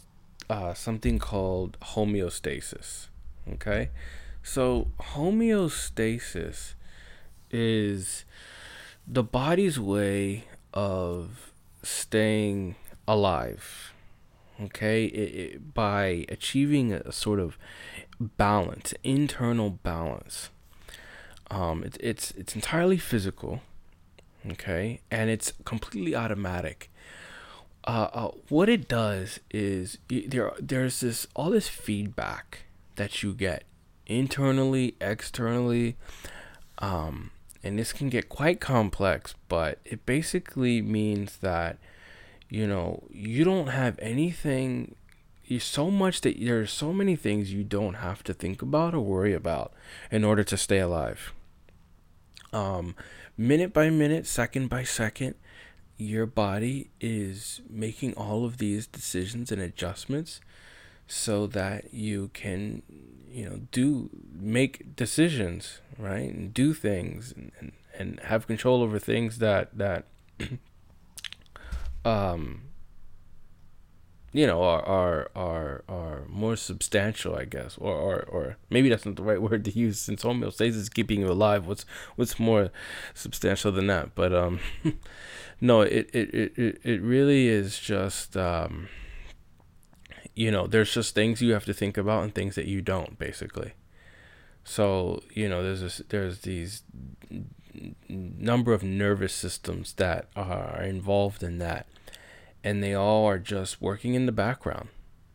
uh, 0.48 0.75
something 0.75 1.18
called 1.18 1.75
homeostasis. 1.96 3.08
Okay, 3.54 3.90
so 4.44 4.92
homeostasis 5.16 6.75
is 7.50 8.25
the 9.08 9.24
body's 9.24 9.80
way 9.80 10.44
of 10.72 11.50
staying 11.84 12.76
alive 13.08 13.94
okay? 14.66 15.06
It, 15.06 15.36
it, 15.36 15.74
by 15.74 16.26
achieving 16.30 16.94
a 16.94 17.12
sort 17.12 17.40
of 17.40 17.58
balance 18.20 18.94
internal 19.04 19.72
balance 19.72 20.52
um 21.50 21.84
it, 21.84 21.98
it's 22.00 22.32
it's 22.32 22.56
entirely 22.56 22.98
physical 22.98 23.62
okay? 24.52 25.02
And 25.10 25.30
it's 25.30 25.54
completely 25.66 26.16
automatic. 26.16 26.92
Uh, 27.84 28.08
uh 28.14 28.32
what 28.50 28.70
it 28.70 28.88
does 28.88 29.40
is 29.50 29.98
there 30.08 30.54
there's 30.60 31.00
this 31.00 31.28
all 31.36 31.50
this 31.50 31.68
feedback 31.68 32.66
that 32.96 33.24
you 33.24 33.34
get 33.34 33.64
internally 34.06 34.96
externally 35.02 35.96
um 36.80 37.32
and 37.63 37.77
this 37.77 37.94
can 37.94 38.10
get 38.10 38.30
quite 38.30 38.60
complex, 38.60 39.36
but 39.48 39.80
it 39.86 40.06
basically 40.06 40.82
means 40.82 41.38
that 41.38 41.77
you 42.50 42.68
know 42.68 43.03
you 43.10 43.44
don't 43.44 43.68
have 43.68 43.98
anything 44.00 44.96
you 45.46 45.60
so 45.60 45.91
much 45.91 46.22
that 46.22 46.39
there's 46.39 46.72
so 46.72 46.94
many 46.94 47.15
things 47.15 47.51
you 47.51 47.63
don't 47.63 47.96
have 47.96 48.24
to 48.24 48.34
think 48.34 48.62
about 48.62 48.94
or 48.94 49.01
worry 49.01 49.34
about 49.34 49.74
in 50.10 50.24
order 50.24 50.44
to 50.46 50.56
stay 50.56 50.80
alive. 50.80 51.34
Um, 52.53 52.96
minute 53.38 53.74
by 53.74 53.89
minute, 53.89 54.25
second 54.25 54.70
by 54.70 54.84
second, 54.84 55.36
your 55.98 56.25
body 56.25 56.89
is 57.00 57.62
making 57.70 58.13
all 58.13 58.46
of 58.46 58.58
these 58.58 58.88
decisions 58.88 59.51
and 59.51 59.62
adjustments 59.62 60.39
so 61.12 61.46
that 61.48 61.94
you 61.94 62.30
can 62.34 62.82
you 63.30 63.46
know 63.46 63.60
do 63.72 64.10
make 64.34 64.96
decisions 64.96 65.80
right? 66.01 66.34
And 66.34 66.53
do 66.53 66.74
things 66.74 67.32
and, 67.36 67.51
and, 67.60 67.72
and 67.98 68.20
have 68.22 68.48
control 68.48 68.82
over 68.82 69.00
things 69.00 69.38
that 69.38 69.77
that 69.77 70.06
um 72.06 72.63
you 74.34 74.48
know 74.48 74.63
are 74.63 74.84
are 74.84 75.32
are 75.36 75.84
are 75.88 76.24
more 76.27 76.56
substantial 76.56 77.36
i 77.36 77.44
guess 77.44 77.77
or 77.77 77.94
or, 77.94 78.22
or 78.24 78.58
maybe 78.70 78.89
that's 78.89 79.06
not 79.06 79.18
the 79.18 79.24
right 79.24 79.41
word 79.50 79.63
to 79.65 79.72
use 79.72 80.00
since 80.00 80.24
homeostasis 80.24 80.75
is 80.75 80.89
keeping 80.89 81.20
you 81.20 81.30
alive. 81.32 81.68
What's 81.68 81.86
what's 82.15 82.39
more 82.39 82.72
substantial 83.13 83.72
than 83.72 83.88
that? 83.88 84.15
But 84.15 84.34
um 84.34 84.60
no 85.62 85.82
it 85.82 86.10
it 86.13 86.58
it, 86.58 86.82
it 86.84 87.01
really 87.01 87.48
is 87.48 87.77
just 87.77 88.36
um 88.36 88.88
you 90.36 90.52
know, 90.52 90.68
there's 90.68 90.94
just 90.94 91.14
things 91.14 91.42
you 91.42 91.54
have 91.54 91.66
to 91.66 91.74
think 91.74 91.98
about 91.98 92.24
and 92.24 92.34
things 92.34 92.56
that 92.56 92.66
you 92.66 92.82
don't, 92.82 93.18
basically. 93.20 93.74
So 94.64 95.24
you 95.34 95.50
know, 95.50 95.64
there's 95.64 95.82
this, 95.82 96.02
there's 96.10 96.40
these 96.40 96.84
number 98.08 98.74
of 98.74 98.84
nervous 98.84 99.34
systems 99.34 99.94
that 99.94 100.28
are 100.36 100.82
involved 100.82 101.44
in 101.44 101.58
that, 101.60 101.88
and 102.64 102.84
they 102.84 102.94
all 102.94 103.26
are 103.26 103.40
just 103.40 103.82
working 103.82 104.14
in 104.14 104.26
the 104.26 104.32
background. 104.32 104.90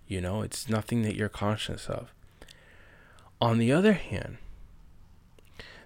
You 0.06 0.20
know, 0.20 0.42
it's 0.42 0.68
nothing 0.68 1.02
that 1.02 1.16
you're 1.16 1.28
conscious 1.28 1.88
of. 1.88 2.12
On 3.40 3.58
the 3.58 3.72
other 3.72 3.94
hand, 3.94 4.38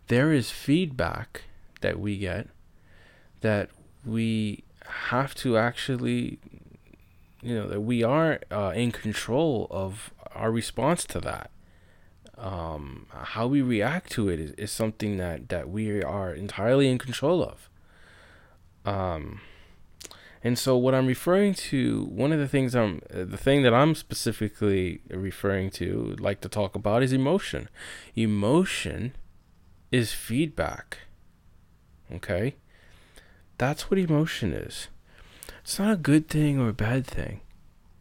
there 0.09 0.33
is 0.33 0.50
feedback 0.50 1.45
that 1.81 1.99
we 1.99 2.19
get 2.19 2.49
that 3.40 3.71
we 4.05 4.64
have 4.85 5.35
to 5.35 5.57
actually 5.57 6.38
you 7.42 7.54
know 7.54 7.68
that 7.68 7.80
we 7.80 8.02
are 8.02 8.40
uh, 8.50 8.73
in 8.75 8.92
control 8.92 9.66
of 9.70 10.12
our 10.35 10.50
response 10.50 11.04
to 11.06 11.20
that. 11.20 11.50
Um, 12.37 13.06
how 13.11 13.47
we 13.47 13.61
react 13.61 14.11
to 14.12 14.28
it 14.30 14.40
is, 14.40 14.52
is 14.52 14.73
something 14.73 15.18
that 15.18 15.49
that 15.49 15.68
we 15.68 16.02
are 16.02 16.32
entirely 16.32 16.88
in 16.88 16.99
control 16.99 17.42
of. 17.42 17.68
Um, 18.85 19.40
and 20.42 20.59
so 20.59 20.75
what 20.76 20.94
i'm 20.94 21.06
referring 21.06 21.52
to 21.52 22.04
one 22.04 22.32
of 22.32 22.38
the 22.38 22.49
things 22.49 22.75
i'm 22.75 23.02
the 23.11 23.37
thing 23.37 23.62
that 23.62 23.75
i'm 23.75 23.94
specifically 23.94 25.02
referring 25.11 25.70
to 25.70 26.16
like 26.18 26.40
to 26.40 26.49
talk 26.49 26.75
about 26.75 27.02
is 27.02 27.12
emotion. 27.12 27.68
Emotion 28.16 29.14
is 29.92 30.12
feedback 30.12 30.99
okay? 32.12 32.56
That's 33.59 33.90
what 33.90 33.99
emotion 33.99 34.52
is 34.52 34.88
it's 35.62 35.79
not 35.79 35.93
a 35.93 35.97
good 35.97 36.29
thing 36.29 36.59
or 36.59 36.69
a 36.69 36.75
bad 36.75 37.07
thing. 37.07 37.40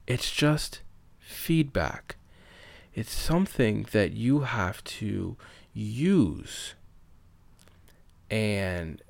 It's 0.07 0.31
just 0.31 0.81
feedback. 1.19 2.15
It's 2.93 3.13
something 3.13 3.87
that 3.91 4.13
you 4.13 4.41
have 4.41 4.83
to 4.85 5.37
use 5.73 6.73
and 8.29 9.01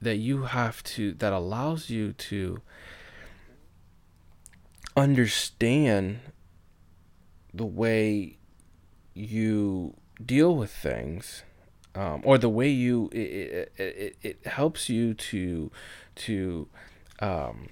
that 0.00 0.16
you 0.16 0.42
have 0.42 0.82
to 0.84 1.12
that 1.14 1.32
allows 1.32 1.90
you 1.90 2.12
to 2.12 2.60
understand 4.96 6.20
the 7.52 7.66
way 7.66 8.36
you 9.14 9.94
deal 10.24 10.54
with 10.54 10.70
things 10.70 11.42
um, 11.94 12.20
or 12.24 12.38
the 12.38 12.48
way 12.48 12.68
you 12.68 13.08
it, 13.12 13.16
it, 13.16 13.72
it, 13.76 14.16
it 14.22 14.46
helps 14.46 14.88
you 14.88 15.14
to 15.14 15.70
to 16.14 16.68
um, 17.20 17.68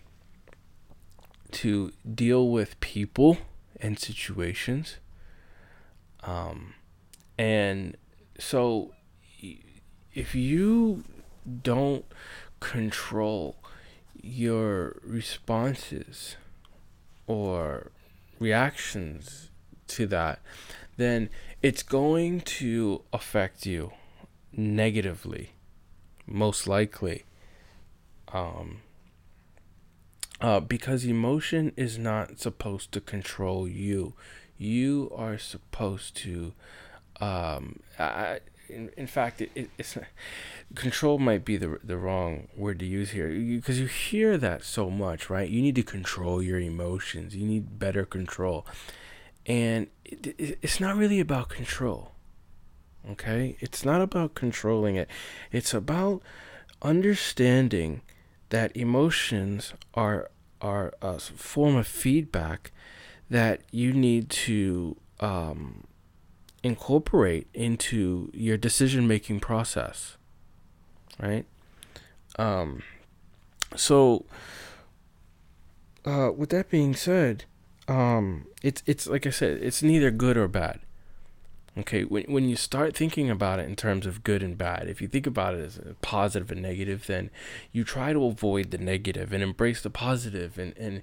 to 1.53 1.93
deal 2.15 2.49
with 2.49 2.79
people 2.81 3.38
and 3.81 3.99
situations 3.99 4.97
um, 6.23 6.75
and 7.38 7.97
so 8.38 8.93
if 10.12 10.35
you 10.35 11.05
don't 11.62 12.05
control 12.61 13.57
your 14.21 14.97
responses 15.05 16.37
or 17.26 17.93
reactions 18.38 19.50
to 19.87 20.07
that, 20.07 20.41
then 20.97 21.29
it's 21.62 21.83
going 21.83 22.41
to 22.41 23.03
affect 23.12 23.67
you 23.67 23.93
negatively, 24.53 25.53
most 26.26 26.67
likely. 26.67 27.25
Um, 28.33 28.81
uh, 30.40 30.61
because 30.61 31.05
emotion 31.05 31.73
is 31.76 31.99
not 31.99 32.38
supposed 32.40 32.93
to 32.93 33.00
control 33.00 33.66
you. 33.66 34.14
You 34.59 35.12
are 35.14 35.38
supposed 35.38 36.16
to, 36.19 36.52
um, 37.21 37.81
I, 37.99 38.40
in, 38.69 38.90
in 38.97 39.07
fact, 39.07 39.40
it, 39.40 39.50
it, 39.55 39.71
it's 39.78 39.97
control 40.75 41.19
might 41.19 41.45
be 41.45 41.57
the 41.57 41.78
the 41.85 41.97
wrong 41.97 42.49
word 42.57 42.78
to 42.81 42.87
use 42.87 43.11
here 43.11 43.28
because 43.28 43.78
you, 43.78 43.85
you 43.85 43.88
hear 43.88 44.37
that 44.38 44.64
so 44.64 44.90
much, 44.90 45.31
right? 45.31 45.49
You 45.49 45.62
need 45.62 45.75
to 45.76 45.83
control 45.83 46.43
your 46.43 46.59
emotions. 46.59 47.37
You 47.37 47.47
need 47.47 47.78
better 47.78 48.05
control, 48.05 48.66
and 49.45 49.88
it, 50.05 50.35
it, 50.38 50.59
it's 50.62 50.81
not 50.81 50.97
really 50.97 51.21
about 51.21 51.49
control. 51.49 52.12
Okay, 53.11 53.57
it's 53.61 53.85
not 53.85 54.00
about 54.00 54.35
controlling 54.35 54.97
it. 54.97 55.09
It's 55.52 55.73
about 55.73 56.23
understanding 56.83 58.02
that 58.50 58.76
emotions 58.76 59.73
are 59.95 60.31
are 60.61 60.95
a 61.03 61.19
form 61.19 61.76
of 61.76 61.87
feedback 61.87 62.73
that 63.29 63.61
you 63.71 63.93
need 63.93 64.31
to 64.31 64.97
um, 65.21 65.85
incorporate 66.62 67.47
into 67.53 68.31
your 68.33 68.57
decision 68.57 69.07
making 69.07 69.41
process 69.41 70.17
right? 71.19 71.47
Um 72.38 72.83
so 73.75 74.25
uh 76.05 76.31
with 76.35 76.50
that 76.50 76.71
being 76.71 76.95
said 76.95 77.45
um 77.88 78.47
it's 78.62 78.83
it's 78.87 79.07
like 79.09 79.26
i 79.26 79.31
said 79.31 79.59
it's 79.61 79.83
neither 79.83 80.11
good 80.11 80.37
or 80.37 80.47
bad 80.47 80.79
okay 81.78 82.04
when 82.04 82.25
when 82.25 82.49
you 82.49 82.56
start 82.56 82.97
thinking 82.97 83.28
about 83.28 83.59
it 83.59 83.66
in 83.66 83.76
terms 83.76 84.06
of 84.06 84.25
good 84.25 84.42
and 84.42 84.56
bad 84.56 84.88
if 84.88 85.02
you 85.02 85.09
think 85.09 85.26
about 85.26 85.54
it 85.54 85.61
as 85.61 85.80
positive 86.00 86.50
and 86.50 86.62
negative 86.62 87.06
then 87.06 87.30
you 87.73 87.85
try 87.85 88.12
to 88.12 88.25
avoid 88.25 88.71
the 88.71 88.78
negative 88.78 89.33
and 89.33 89.42
embrace 89.42 89.83
the 89.83 89.90
positive. 89.90 90.06
positive. 90.06 90.59
And 90.59 90.76
and 90.78 91.02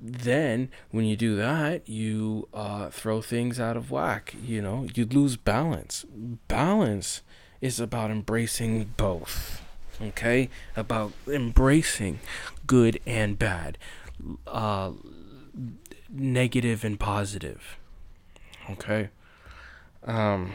then 0.00 0.70
when 0.90 1.04
you 1.04 1.16
do 1.16 1.36
that 1.36 1.88
you 1.88 2.48
uh, 2.54 2.88
throw 2.88 3.20
things 3.20 3.58
out 3.58 3.76
of 3.76 3.90
whack 3.90 4.34
you 4.42 4.62
know? 4.62 4.86
You 4.94 5.04
lose 5.04 5.36
balance. 5.36 6.04
Balance 6.46 7.22
is 7.60 7.80
about 7.80 8.10
embracing 8.10 8.94
both 8.96 9.62
okay? 10.00 10.48
About 10.76 11.12
embracing 11.26 12.20
good 12.66 13.00
and 13.06 13.38
bad 13.38 13.76
uh, 14.46 14.92
negative 16.08 16.84
and 16.84 16.98
positive 16.98 17.76
okay 18.70 19.10
um 20.04 20.52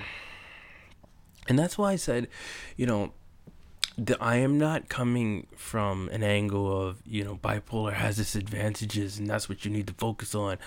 and 1.48 1.58
that's 1.60 1.78
why 1.78 1.92
i 1.92 1.96
said 1.96 2.28
you 2.78 2.86
know 2.86 3.12
the, 3.98 4.18
I 4.22 4.38
am 4.38 4.58
not 4.58 4.90
coming 4.90 5.48
from 5.56 6.10
an 6.10 6.24
angle 6.24 6.88
of 6.88 7.02
you 7.06 7.24
know 7.24 7.36
bipolar 7.36 7.94
has 7.94 8.20
its 8.20 8.36
advantages 8.36 9.20
and 9.20 9.30
that's 9.30 9.48
what 9.48 9.66
you 9.66 9.72
need 9.72 9.88
to 9.88 9.94
focus 9.94 10.34
on. 10.34 10.58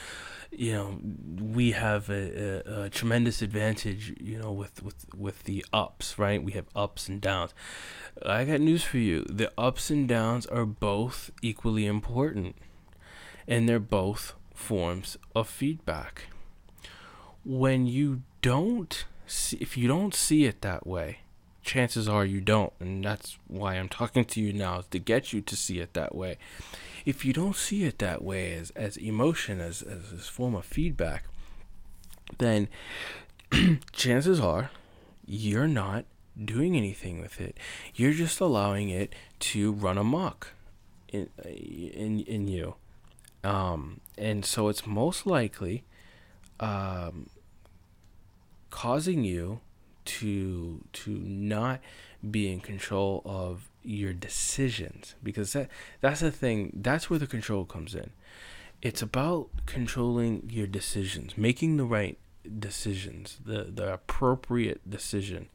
You 0.53 0.73
know, 0.73 1.01
we 1.43 1.73
have 1.73 2.09
a, 2.09 2.63
a, 2.67 2.83
a 2.85 2.91
tremendous 2.91 3.43
advantage. 3.43 4.15
You 4.21 4.39
know, 4.39 4.53
with 4.53 4.83
with 4.83 5.07
with 5.15 5.43
the 5.43 5.65
ups, 5.73 6.19
right? 6.19 6.43
We 6.43 6.53
have 6.53 6.67
ups 6.75 7.09
and 7.09 7.21
downs. 7.21 7.53
I 8.25 8.45
got 8.45 8.61
news 8.61 8.85
for 8.85 8.99
you. 8.99 9.25
The 9.29 9.53
ups 9.59 9.91
and 9.91 10.09
downs 10.09 10.47
are 10.47 10.65
both 10.65 11.31
equally 11.43 11.85
important, 11.85 12.57
and 13.49 13.69
they're 13.69 13.81
both 13.81 14.35
forms 14.55 15.19
of 15.35 15.49
feedback. 15.49 16.27
When 17.45 17.87
you 17.87 18.23
don't 18.47 19.05
see, 19.27 19.57
if 19.61 19.77
you 19.77 19.89
don't 19.89 20.15
see 20.15 20.45
it 20.45 20.61
that 20.61 20.87
way 20.87 21.19
chances 21.67 22.09
are 22.09 22.25
you 22.25 22.41
don't. 22.41 22.73
And 22.81 23.05
that's 23.05 23.37
why 23.49 23.75
I'm 23.75 23.89
talking 23.89 24.25
to 24.25 24.41
you 24.41 24.53
now, 24.53 24.85
to 24.91 24.99
get 24.99 25.33
you 25.33 25.43
to 25.43 25.57
see 25.57 25.81
it 25.81 25.93
that 25.93 26.15
way. 26.15 26.39
If 27.05 27.25
you 27.25 27.33
don't 27.33 27.57
see 27.57 27.85
it 27.85 27.99
that 27.99 28.23
way 28.23 28.55
as, 28.55 28.71
as 28.71 28.97
emotion, 28.97 29.61
as, 29.61 29.83
as 29.83 30.13
this 30.13 30.29
form 30.29 30.55
of 30.55 30.65
feedback, 30.65 31.25
then 32.39 32.69
chances 33.93 34.41
are 34.41 34.71
you're 35.27 35.69
not 35.69 36.05
doing 36.43 36.77
anything 36.77 37.21
with 37.21 37.41
it. 37.41 37.57
You're 37.95 38.13
just 38.13 38.41
allowing 38.41 38.89
it 38.89 39.15
to 39.41 39.73
run 39.73 39.99
amok 39.99 40.53
in 41.09 41.29
in 41.45 42.21
in 42.21 42.49
you. 42.49 42.75
Um, 43.45 44.01
and 44.19 44.45
so 44.45 44.69
it's 44.69 44.87
most 44.87 45.27
likely 45.27 45.85
um, 46.59 47.29
causing 48.71 49.25
you 49.25 49.61
to 50.05 50.85
to 50.93 51.11
not 51.11 51.81
be 52.31 52.51
in 52.53 52.61
control 52.61 53.23
of 53.25 53.69
your 53.83 54.13
decisions. 54.13 55.15
Because 55.23 55.53
that 55.53 55.69
that's 56.01 56.21
the 56.21 56.31
thing 56.31 56.73
that's 56.75 57.11
where 57.11 57.19
the 57.19 57.27
control 57.27 57.65
comes 57.65 57.95
in. 57.95 58.11
It's 58.83 59.03
about 59.03 59.49
controlling 59.65 60.49
your 60.51 60.67
decisions 60.67 61.37
making 61.37 61.77
the 61.77 61.85
right 61.85 62.19
decisions 62.59 63.39
the 63.45 63.65
the 63.65 63.93
appropriate 63.93 64.89
decision 64.89 65.49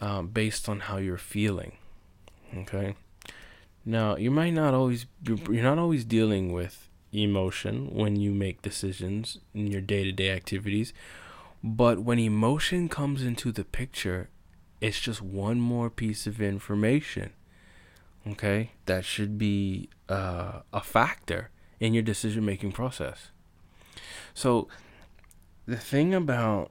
um, 0.00 0.26
based 0.26 0.68
on 0.68 0.80
how 0.80 0.96
you're 0.98 1.16
feeling 1.16 1.72
okay? 2.56 2.94
Now 3.84 4.16
you 4.16 4.30
might 4.30 4.50
not 4.50 4.74
always 4.74 5.06
you're 5.24 5.62
not 5.62 5.78
always 5.78 6.04
dealing 6.04 6.52
with 6.52 6.88
emotion 7.12 7.90
when 7.92 8.16
you 8.16 8.32
make 8.32 8.62
decisions 8.62 9.38
in 9.52 9.66
your 9.66 9.80
day-to-day 9.80 10.30
activities 10.30 10.92
but 11.62 12.00
when 12.00 12.18
emotion 12.18 12.88
comes 12.88 13.22
into 13.22 13.52
the 13.52 13.64
picture, 13.64 14.30
it's 14.80 15.00
just 15.00 15.20
one 15.20 15.60
more 15.60 15.90
piece 15.90 16.26
of 16.26 16.40
information. 16.40 17.32
Okay, 18.26 18.72
that 18.86 19.04
should 19.04 19.38
be 19.38 19.88
uh, 20.08 20.60
a 20.72 20.80
factor 20.80 21.50
in 21.78 21.94
your 21.94 22.02
decision 22.02 22.44
making 22.44 22.72
process. 22.72 23.30
So, 24.34 24.68
the 25.66 25.76
thing 25.76 26.14
about 26.14 26.70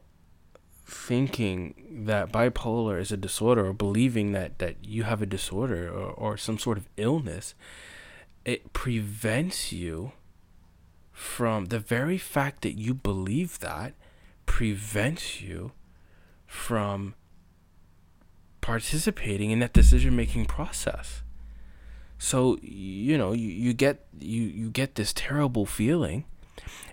thinking 0.86 2.06
that 2.06 2.32
bipolar 2.32 2.99
is 2.99 3.12
a 3.12 3.17
disorder 3.17 3.67
or 3.67 3.73
believing 3.73 4.32
that, 4.32 4.60
that 4.60 4.84
you 4.84 5.04
have 5.04 5.21
a 5.21 5.25
disorder 5.25 5.89
or, 5.89 6.12
or 6.12 6.38
some 6.38 6.58
sort 6.58 6.78
of 6.78 6.89
illness, 6.97 7.54
it 8.45 8.73
prevents 8.73 9.71
you 9.71 10.13
from 11.12 11.65
the 11.65 11.80
very 11.80 12.17
fact 12.17 12.62
that 12.62 12.78
you 12.78 12.93
believe 12.93 13.60
that 13.60 13.93
prevents 14.49 15.41
you 15.41 15.71
from 16.47 17.13
participating 18.62 19.51
in 19.51 19.59
that 19.59 19.73
decision 19.73 20.15
making 20.15 20.43
process. 20.47 21.21
So 22.17 22.57
you 22.62 23.15
know 23.15 23.31
you, 23.31 23.47
you 23.47 23.73
get 23.73 24.07
you 24.19 24.41
you 24.41 24.71
get 24.71 24.95
this 24.95 25.13
terrible 25.13 25.67
feeling, 25.67 26.25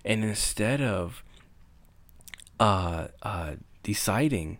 and 0.05 0.23
instead 0.23 0.81
of 0.81 1.23
uh, 2.59 3.07
uh, 3.23 3.53
deciding, 3.81 4.59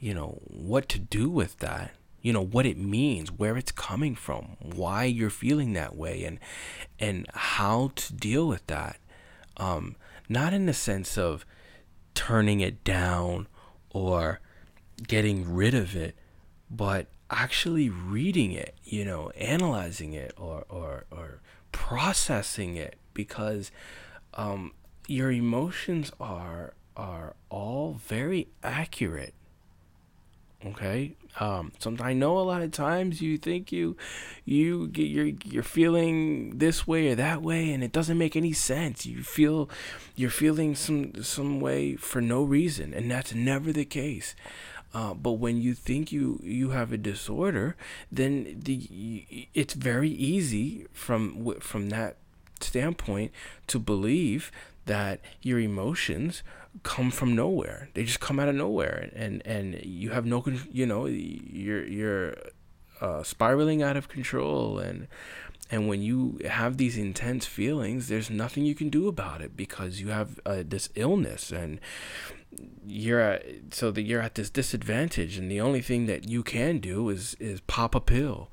you 0.00 0.14
know 0.14 0.40
what 0.46 0.88
to 0.88 0.98
do 0.98 1.28
with 1.28 1.58
that, 1.58 1.92
you 2.22 2.32
know 2.32 2.44
what 2.44 2.64
it 2.64 2.78
means, 2.78 3.30
where 3.30 3.58
it's 3.58 3.72
coming 3.72 4.14
from, 4.14 4.56
why 4.58 5.04
you're 5.04 5.28
feeling 5.28 5.74
that 5.74 5.94
way, 5.94 6.24
and 6.24 6.40
and 6.98 7.26
how 7.34 7.92
to 7.94 8.14
deal 8.14 8.48
with 8.48 8.66
that. 8.68 8.96
Um, 9.58 9.96
not 10.30 10.54
in 10.54 10.64
the 10.64 10.74
sense 10.74 11.18
of 11.18 11.44
turning 12.16 12.58
it 12.58 12.82
down 12.82 13.46
or 13.90 14.40
getting 15.06 15.54
rid 15.54 15.74
of 15.74 15.94
it, 15.94 16.16
but 16.68 17.06
actually 17.30 17.88
reading 17.88 18.50
it, 18.50 18.74
you 18.82 19.04
know, 19.04 19.30
analyzing 19.30 20.14
it 20.14 20.32
or, 20.36 20.64
or, 20.68 21.04
or 21.12 21.40
processing 21.70 22.74
it 22.74 22.96
because 23.14 23.70
um, 24.34 24.72
your 25.06 25.30
emotions 25.30 26.10
are 26.18 26.72
are 26.96 27.36
all 27.50 27.92
very 27.92 28.48
accurate 28.62 29.34
okay? 30.64 31.14
Um 31.38 31.72
i 32.00 32.12
know 32.14 32.38
a 32.38 32.40
lot 32.40 32.62
of 32.62 32.70
times 32.72 33.20
you 33.20 33.36
think 33.36 33.70
you 33.70 33.96
you 34.44 34.88
get 34.88 35.08
you're 35.08 35.32
you're 35.44 35.62
feeling 35.62 36.58
this 36.58 36.86
way 36.86 37.08
or 37.08 37.14
that 37.14 37.42
way 37.42 37.72
and 37.72 37.84
it 37.84 37.92
doesn't 37.92 38.18
make 38.18 38.36
any 38.36 38.52
sense. 38.52 39.06
You 39.06 39.22
feel 39.22 39.68
you're 40.14 40.30
feeling 40.30 40.74
some 40.74 41.22
some 41.22 41.60
way 41.60 41.96
for 41.96 42.20
no 42.20 42.42
reason 42.42 42.94
and 42.94 43.10
that's 43.10 43.34
never 43.34 43.72
the 43.72 43.84
case. 43.84 44.34
Uh, 44.94 45.12
but 45.12 45.32
when 45.32 45.60
you 45.60 45.74
think 45.74 46.10
you 46.10 46.40
you 46.42 46.70
have 46.70 46.90
a 46.92 46.96
disorder 46.96 47.76
then 48.10 48.60
the 48.64 49.48
it's 49.52 49.74
very 49.74 50.08
easy 50.10 50.86
from 50.92 51.52
from 51.60 51.90
that 51.90 52.16
standpoint 52.60 53.30
to 53.66 53.78
believe 53.78 54.50
that 54.86 55.20
your 55.42 55.58
emotions 55.58 56.42
come 56.82 57.10
from 57.10 57.34
nowhere. 57.34 57.88
They 57.94 58.04
just 58.04 58.20
come 58.20 58.40
out 58.40 58.48
of 58.48 58.54
nowhere, 58.54 59.10
and 59.14 59.42
and 59.46 59.80
you 59.84 60.10
have 60.10 60.26
no, 60.26 60.44
you 60.70 60.86
know, 60.86 61.06
you're 61.06 61.86
you're 61.86 62.36
uh, 63.00 63.22
spiraling 63.22 63.82
out 63.82 63.96
of 63.96 64.08
control, 64.08 64.78
and 64.78 65.08
and 65.70 65.88
when 65.88 66.02
you 66.02 66.38
have 66.48 66.76
these 66.76 66.96
intense 66.96 67.46
feelings, 67.46 68.08
there's 68.08 68.30
nothing 68.30 68.64
you 68.64 68.74
can 68.74 68.88
do 68.88 69.08
about 69.08 69.40
it 69.40 69.56
because 69.56 70.00
you 70.00 70.08
have 70.08 70.40
uh, 70.46 70.62
this 70.66 70.88
illness, 70.94 71.50
and 71.50 71.80
you're 72.86 73.20
at, 73.20 73.44
so 73.70 73.90
that 73.90 74.02
you're 74.02 74.22
at 74.22 74.36
this 74.36 74.50
disadvantage, 74.50 75.36
and 75.36 75.50
the 75.50 75.60
only 75.60 75.82
thing 75.82 76.06
that 76.06 76.28
you 76.28 76.42
can 76.42 76.78
do 76.78 77.08
is 77.08 77.34
is 77.40 77.60
pop 77.62 77.94
a 77.94 78.00
pill, 78.00 78.50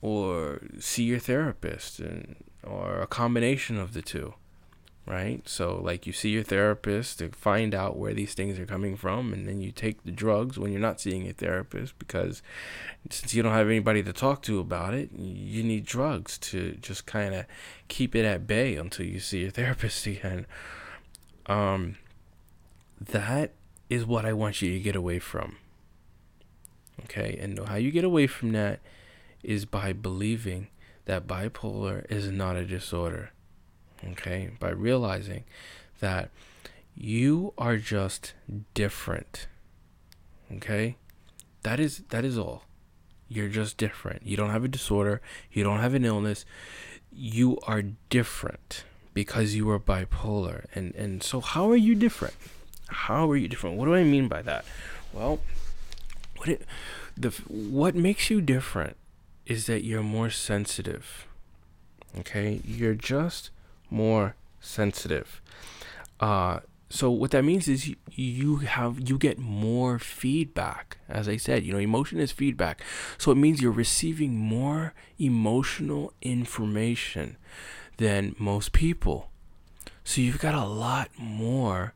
or 0.00 0.60
see 0.78 1.04
your 1.04 1.20
therapist, 1.20 2.00
and 2.00 2.36
or 2.62 3.00
a 3.00 3.06
combination 3.06 3.78
of 3.78 3.92
the 3.92 4.02
two 4.02 4.34
right? 5.06 5.46
So, 5.48 5.80
like, 5.82 6.06
you 6.06 6.12
see 6.12 6.30
your 6.30 6.44
therapist 6.44 7.18
to 7.18 7.30
find 7.30 7.74
out 7.74 7.96
where 7.96 8.14
these 8.14 8.34
things 8.34 8.58
are 8.58 8.66
coming 8.66 8.96
from, 8.96 9.32
and 9.32 9.48
then 9.48 9.60
you 9.60 9.72
take 9.72 10.04
the 10.04 10.12
drugs 10.12 10.58
when 10.58 10.70
you're 10.70 10.80
not 10.80 11.00
seeing 11.00 11.28
a 11.28 11.32
therapist 11.32 11.98
because 11.98 12.42
since 13.10 13.34
you 13.34 13.42
don't 13.42 13.52
have 13.52 13.66
anybody 13.66 14.02
to 14.02 14.12
talk 14.12 14.42
to 14.42 14.60
about 14.60 14.94
it, 14.94 15.10
you 15.12 15.62
need 15.62 15.84
drugs 15.84 16.38
to 16.38 16.72
just 16.80 17.06
kind 17.06 17.34
of 17.34 17.46
keep 17.88 18.14
it 18.14 18.24
at 18.24 18.46
bay 18.46 18.76
until 18.76 19.06
you 19.06 19.18
see 19.18 19.40
your 19.40 19.50
therapist 19.52 20.06
again. 20.06 20.46
Um, 21.46 21.96
that 23.00 23.52
is 23.90 24.06
what 24.06 24.24
I 24.24 24.32
want 24.32 24.62
you 24.62 24.72
to 24.72 24.80
get 24.80 24.94
away 24.94 25.18
from. 25.18 25.56
Okay, 27.04 27.36
and 27.40 27.58
how 27.66 27.74
you 27.74 27.90
get 27.90 28.04
away 28.04 28.28
from 28.28 28.52
that 28.52 28.78
is 29.42 29.64
by 29.64 29.92
believing 29.92 30.68
that 31.06 31.26
bipolar 31.26 32.08
is 32.08 32.30
not 32.30 32.54
a 32.54 32.64
disorder 32.64 33.32
okay, 34.10 34.50
by 34.58 34.70
realizing 34.70 35.44
that 36.00 36.30
you 36.94 37.52
are 37.56 37.76
just 37.76 38.34
different. 38.74 39.46
Okay? 40.52 40.96
That 41.62 41.80
is 41.80 42.02
that 42.10 42.24
is 42.24 42.36
all. 42.36 42.64
You're 43.28 43.48
just 43.48 43.76
different. 43.76 44.26
You 44.26 44.36
don't 44.36 44.50
have 44.50 44.64
a 44.64 44.68
disorder, 44.68 45.20
you 45.50 45.64
don't 45.64 45.80
have 45.80 45.94
an 45.94 46.04
illness. 46.04 46.44
You 47.10 47.58
are 47.66 47.82
different 48.10 48.84
because 49.14 49.54
you 49.54 49.70
are 49.70 49.78
bipolar. 49.78 50.66
And 50.74 50.94
and 50.94 51.22
so 51.22 51.40
how 51.40 51.70
are 51.70 51.76
you 51.76 51.94
different? 51.94 52.34
How 52.88 53.30
are 53.30 53.36
you 53.36 53.48
different? 53.48 53.76
What 53.76 53.86
do 53.86 53.94
I 53.94 54.04
mean 54.04 54.28
by 54.28 54.42
that? 54.42 54.64
Well, 55.12 55.40
what 56.36 56.48
it 56.48 56.66
the 57.16 57.30
what 57.48 57.94
makes 57.94 58.30
you 58.30 58.40
different 58.40 58.96
is 59.46 59.66
that 59.66 59.84
you're 59.84 60.02
more 60.02 60.30
sensitive. 60.30 61.26
Okay? 62.18 62.60
You're 62.64 62.94
just 62.94 63.50
more 63.92 64.34
sensitive. 64.60 65.40
Uh, 66.20 66.60
so 66.88 67.10
what 67.10 67.30
that 67.30 67.42
means 67.42 67.68
is 67.68 67.88
you, 67.88 67.96
you 68.10 68.56
have 68.56 69.08
you 69.08 69.16
get 69.16 69.38
more 69.38 69.98
feedback. 69.98 70.98
As 71.08 71.26
I 71.26 71.36
said, 71.36 71.64
you 71.64 71.72
know, 71.72 71.78
emotion 71.78 72.20
is 72.20 72.32
feedback. 72.32 72.82
So 73.16 73.30
it 73.30 73.36
means 73.36 73.62
you're 73.62 73.72
receiving 73.72 74.36
more 74.36 74.92
emotional 75.18 76.12
information 76.20 77.38
than 77.96 78.36
most 78.38 78.72
people. 78.72 79.30
So 80.04 80.20
you've 80.20 80.38
got 80.38 80.54
a 80.54 80.66
lot 80.66 81.08
more 81.16 81.94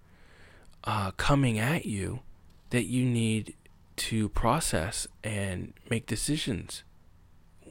uh, 0.84 1.10
coming 1.12 1.58
at 1.58 1.84
you 1.84 2.20
that 2.70 2.86
you 2.86 3.04
need 3.04 3.54
to 3.96 4.28
process 4.30 5.06
and 5.22 5.72
make 5.90 6.06
decisions 6.06 6.84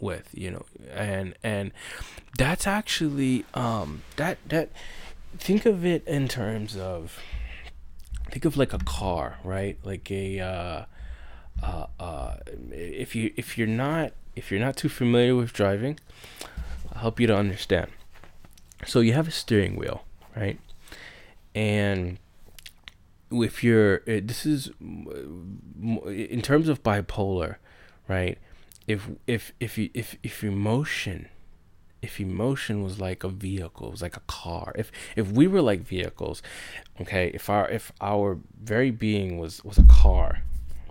with 0.01 0.29
you 0.33 0.51
know 0.51 0.65
and 0.91 1.35
and 1.43 1.71
that's 2.37 2.67
actually 2.67 3.45
um 3.53 4.01
that 4.17 4.37
that 4.47 4.69
think 5.37 5.65
of 5.65 5.85
it 5.85 6.05
in 6.07 6.27
terms 6.27 6.75
of 6.75 7.19
think 8.31 8.45
of 8.45 8.57
like 8.57 8.73
a 8.73 8.79
car 8.79 9.37
right? 9.43 9.77
Like 9.83 10.09
a 10.11 10.39
uh 10.39 10.85
uh, 11.63 11.87
uh 11.99 12.35
if 12.71 13.15
you 13.15 13.31
if 13.37 13.57
you're 13.57 13.67
not 13.67 14.11
if 14.35 14.51
you're 14.51 14.59
not 14.59 14.75
too 14.75 14.89
familiar 14.89 15.35
with 15.35 15.53
driving 15.53 15.97
i'll 16.91 17.01
help 17.01 17.19
you 17.19 17.27
to 17.27 17.35
understand. 17.35 17.87
So 18.85 18.99
you 18.99 19.13
have 19.13 19.27
a 19.27 19.31
steering 19.31 19.75
wheel 19.75 20.03
right? 20.35 20.59
And 21.53 22.17
if 23.31 23.63
you're 23.63 23.99
this 24.05 24.45
is 24.45 24.71
in 24.79 26.41
terms 26.43 26.69
of 26.69 26.83
bipolar 26.83 27.55
right 28.07 28.37
if 28.87 29.09
if 29.27 29.53
if 29.59 29.77
you 29.77 29.89
if 29.93 30.15
if 30.23 30.43
emotion 30.43 31.29
if 32.01 32.19
emotion 32.19 32.83
was 32.83 32.99
like 32.99 33.23
a 33.23 33.29
vehicle, 33.29 33.87
it 33.87 33.91
was 33.91 34.01
like 34.01 34.15
a 34.15 34.27
car. 34.27 34.71
If 34.75 34.91
if 35.15 35.31
we 35.31 35.47
were 35.47 35.61
like 35.61 35.81
vehicles, 35.81 36.41
okay, 37.01 37.31
if 37.33 37.49
our 37.49 37.67
if 37.69 37.91
our 37.99 38.39
very 38.61 38.91
being 38.91 39.39
was 39.39 39.63
was 39.65 39.77
a 39.77 39.83
car, 39.83 40.43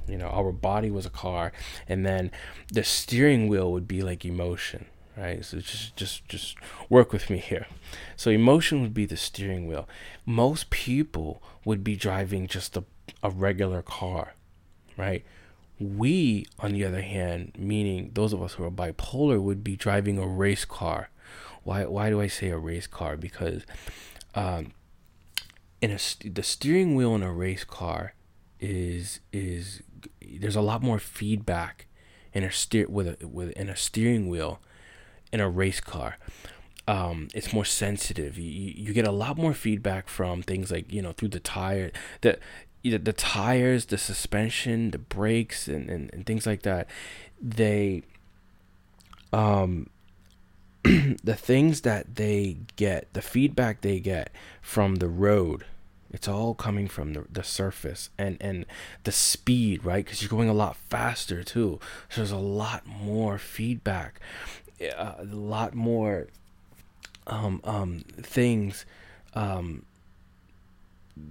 you 0.09 0.19
know, 0.19 0.27
our 0.27 0.53
body 0.53 0.91
was 0.91 1.07
a 1.07 1.11
car, 1.11 1.53
and 1.89 2.05
then 2.05 2.31
the 2.73 2.85
steering 2.85 3.49
wheel 3.49 3.71
would 3.73 3.87
be 3.87 4.03
like 4.03 4.25
emotion, 4.25 4.87
right? 5.17 5.45
So 5.45 5.59
just 5.59 5.97
just 5.97 6.29
just 6.29 6.57
work 6.89 7.13
with 7.13 7.31
me 7.31 7.39
here. 7.39 7.67
So 8.17 8.31
emotion 8.31 8.83
would 8.83 8.95
be 8.95 9.07
the 9.07 9.17
steering 9.17 9.67
wheel. 9.69 9.89
Most 10.27 10.71
people 10.71 11.43
would 11.65 11.85
be 11.85 11.97
driving 11.97 12.49
just 12.49 12.77
a 12.77 12.85
a 13.23 13.31
regular 13.31 13.83
car, 13.83 14.35
right? 14.97 15.25
We, 15.79 16.47
on 16.59 16.73
the 16.73 16.85
other 16.85 17.03
hand, 17.03 17.53
meaning 17.59 18.11
those 18.15 18.33
of 18.33 18.43
us 18.43 18.55
who 18.55 18.65
are 18.65 18.71
bipolar, 18.71 19.41
would 19.41 19.65
be 19.65 19.77
driving 19.77 20.19
a 20.19 20.27
race 20.27 20.65
car. 20.65 21.11
Why? 21.63 21.85
Why 21.85 22.11
do 22.11 22.21
I 22.21 22.29
say 22.29 22.51
a 22.51 22.59
race 22.59 22.87
car? 22.87 23.17
Because 23.17 23.65
um, 24.35 24.73
in 25.81 25.91
a 25.91 25.99
the 26.29 26.43
steering 26.43 26.95
wheel 26.95 27.15
in 27.15 27.23
a 27.23 27.33
race 27.33 27.65
car 27.65 28.15
is 28.61 29.21
is 29.33 29.83
there's 30.23 30.57
a 30.57 30.61
lot 30.63 30.83
more 30.83 30.99
feedback 30.99 31.87
in 32.33 32.43
a 32.43 32.51
steer 32.51 32.87
with 32.89 33.07
a 33.07 33.27
with 33.27 33.51
in 33.51 33.69
a 33.69 33.77
steering 33.77 34.29
wheel 34.29 34.61
in 35.33 35.41
a 35.41 35.49
race 35.49 35.81
car. 35.81 36.17
Um, 36.87 37.29
it's 37.35 37.53
more 37.53 37.65
sensitive. 37.65 38.37
You, 38.39 38.45
you 38.77 38.93
get 38.93 39.07
a 39.07 39.13
lot 39.13 39.39
more 39.39 39.55
feedback 39.55 40.09
from 40.09 40.43
things 40.43 40.71
like 40.71 40.93
you 40.93 41.03
know 41.03 41.13
through 41.13 41.29
the 41.29 41.41
tire. 41.41 41.91
The 42.21 42.39
either 42.85 42.99
the 42.99 43.13
tires, 43.13 43.87
the 43.87 43.99
suspension, 43.99 44.91
the 44.91 44.99
brakes, 44.99 45.67
and, 45.67 45.89
and, 45.89 46.13
and 46.13 46.27
things 46.27 46.47
like 46.47 46.63
that, 46.63 46.87
they, 47.41 48.03
um, 49.33 49.89
the 50.83 51.35
things 51.35 51.81
that 51.81 52.17
they 52.17 52.59
get, 52.77 53.13
the 53.15 53.23
feedback 53.23 53.81
they 53.81 53.99
get 53.99 54.31
from 54.61 54.97
the 54.97 55.09
road, 55.09 55.65
it's 56.11 56.29
all 56.29 56.55
coming 56.55 56.87
from 56.87 57.15
the, 57.15 57.25
the 57.33 57.43
surface 57.43 58.11
and, 58.19 58.37
and 58.41 58.67
the 59.05 59.11
speed, 59.11 59.83
right? 59.83 60.05
Because 60.05 60.21
you're 60.23 60.29
going 60.29 60.51
a 60.51 60.55
lot 60.55 60.77
faster 60.77 61.43
too. 61.43 61.81
So 62.11 62.21
there's 62.21 62.31
a 62.31 62.37
lot 62.37 62.87
more 62.87 63.39
feedback, 63.39 64.21
a 64.79 65.25
lot 65.25 65.75
more 65.75 66.29
um, 67.27 67.63
um, 67.65 68.05
things 68.21 68.85
um, 69.33 69.85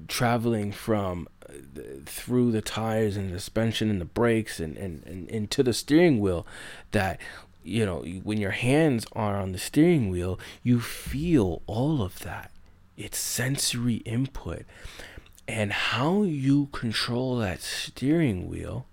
traveling 0.08 0.72
from 0.72 1.28
uh, 1.50 1.54
through 2.06 2.52
the 2.52 2.62
tires 2.62 3.18
and 3.18 3.34
the 3.34 3.40
suspension 3.40 3.90
and 3.90 4.00
the 4.00 4.06
brakes 4.06 4.60
and, 4.60 4.78
and, 4.78 5.04
and 5.06 5.30
into 5.30 5.64
the 5.64 5.74
steering 5.74 6.20
wheel 6.20 6.46
that 6.92 7.20
you 7.64 7.86
know 7.86 8.02
when 8.24 8.40
your 8.40 8.52
hands 8.52 9.06
are 9.14 9.38
on 9.38 9.52
the 9.52 9.58
steering 9.58 10.10
wheel 10.10 10.40
you 10.64 10.80
feel 10.80 11.62
all 11.68 12.02
of 12.02 12.20
that. 12.20 12.52
It's 12.98 13.18
sensory 13.18 13.96
input. 14.06 14.64
And 15.48 15.74
how 15.74 16.24
you 16.24 16.68
control 16.68 17.38
that 17.38 17.62
steering 17.62 18.48
wheel 18.48 18.86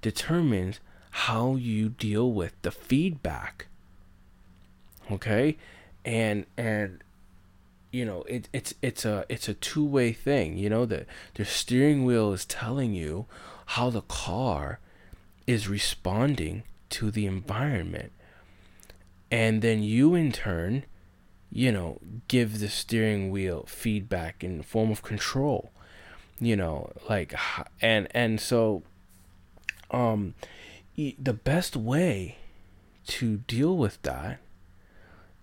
determines 0.00 0.78
how 1.10 1.56
you 1.56 1.88
deal 1.88 2.30
with 2.30 2.52
the 2.62 2.70
feedback. 2.70 3.66
Okay? 5.10 5.56
And 6.04 6.46
and 6.56 7.02
you 7.90 8.04
know 8.04 8.22
it, 8.22 8.48
it's 8.52 8.74
it's 8.82 9.04
a 9.04 9.24
it's 9.28 9.48
a 9.48 9.54
two-way 9.54 10.12
thing 10.12 10.56
you 10.56 10.68
know 10.68 10.84
the 10.84 11.06
the 11.34 11.44
steering 11.44 12.04
wheel 12.04 12.32
is 12.32 12.44
telling 12.44 12.94
you 12.94 13.26
how 13.66 13.90
the 13.90 14.02
car 14.02 14.80
is 15.46 15.68
responding 15.68 16.62
to 16.90 17.10
the 17.10 17.26
environment 17.26 18.12
and 19.30 19.62
then 19.62 19.82
you 19.82 20.14
in 20.14 20.30
turn 20.32 20.84
you 21.50 21.72
know, 21.72 21.98
give 22.28 22.58
the 22.58 22.68
steering 22.68 23.30
wheel 23.30 23.64
feedback 23.66 24.42
in 24.44 24.58
the 24.58 24.64
form 24.64 24.90
of 24.90 25.02
control. 25.02 25.70
You 26.38 26.54
know, 26.54 26.92
like 27.08 27.34
and 27.80 28.08
and 28.10 28.40
so 28.40 28.82
um 29.90 30.34
the 30.96 31.32
best 31.32 31.76
way 31.76 32.36
to 33.06 33.38
deal 33.38 33.76
with 33.76 34.02
that 34.02 34.40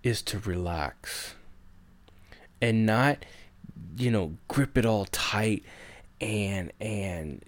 is 0.04 0.22
to 0.22 0.38
relax 0.38 1.34
and 2.64 2.86
not 2.86 3.24
you 3.96 4.10
know 4.10 4.32
grip 4.48 4.76
it 4.76 4.86
all 4.86 5.06
tight 5.06 5.62
and 6.20 6.72
and 6.80 7.44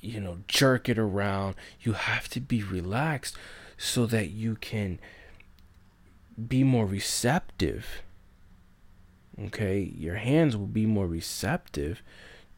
you 0.00 0.20
know 0.20 0.38
jerk 0.48 0.88
it 0.88 0.98
around. 0.98 1.54
You 1.80 1.92
have 1.92 2.28
to 2.30 2.40
be 2.40 2.62
relaxed 2.62 3.36
so 3.78 4.06
that 4.06 4.30
you 4.30 4.56
can 4.56 4.98
be 6.48 6.64
more 6.64 6.86
receptive 6.86 8.02
okay? 9.46 9.80
Your 9.80 10.16
hands 10.16 10.56
will 10.56 10.66
be 10.66 10.86
more 10.86 11.06
receptive 11.06 12.02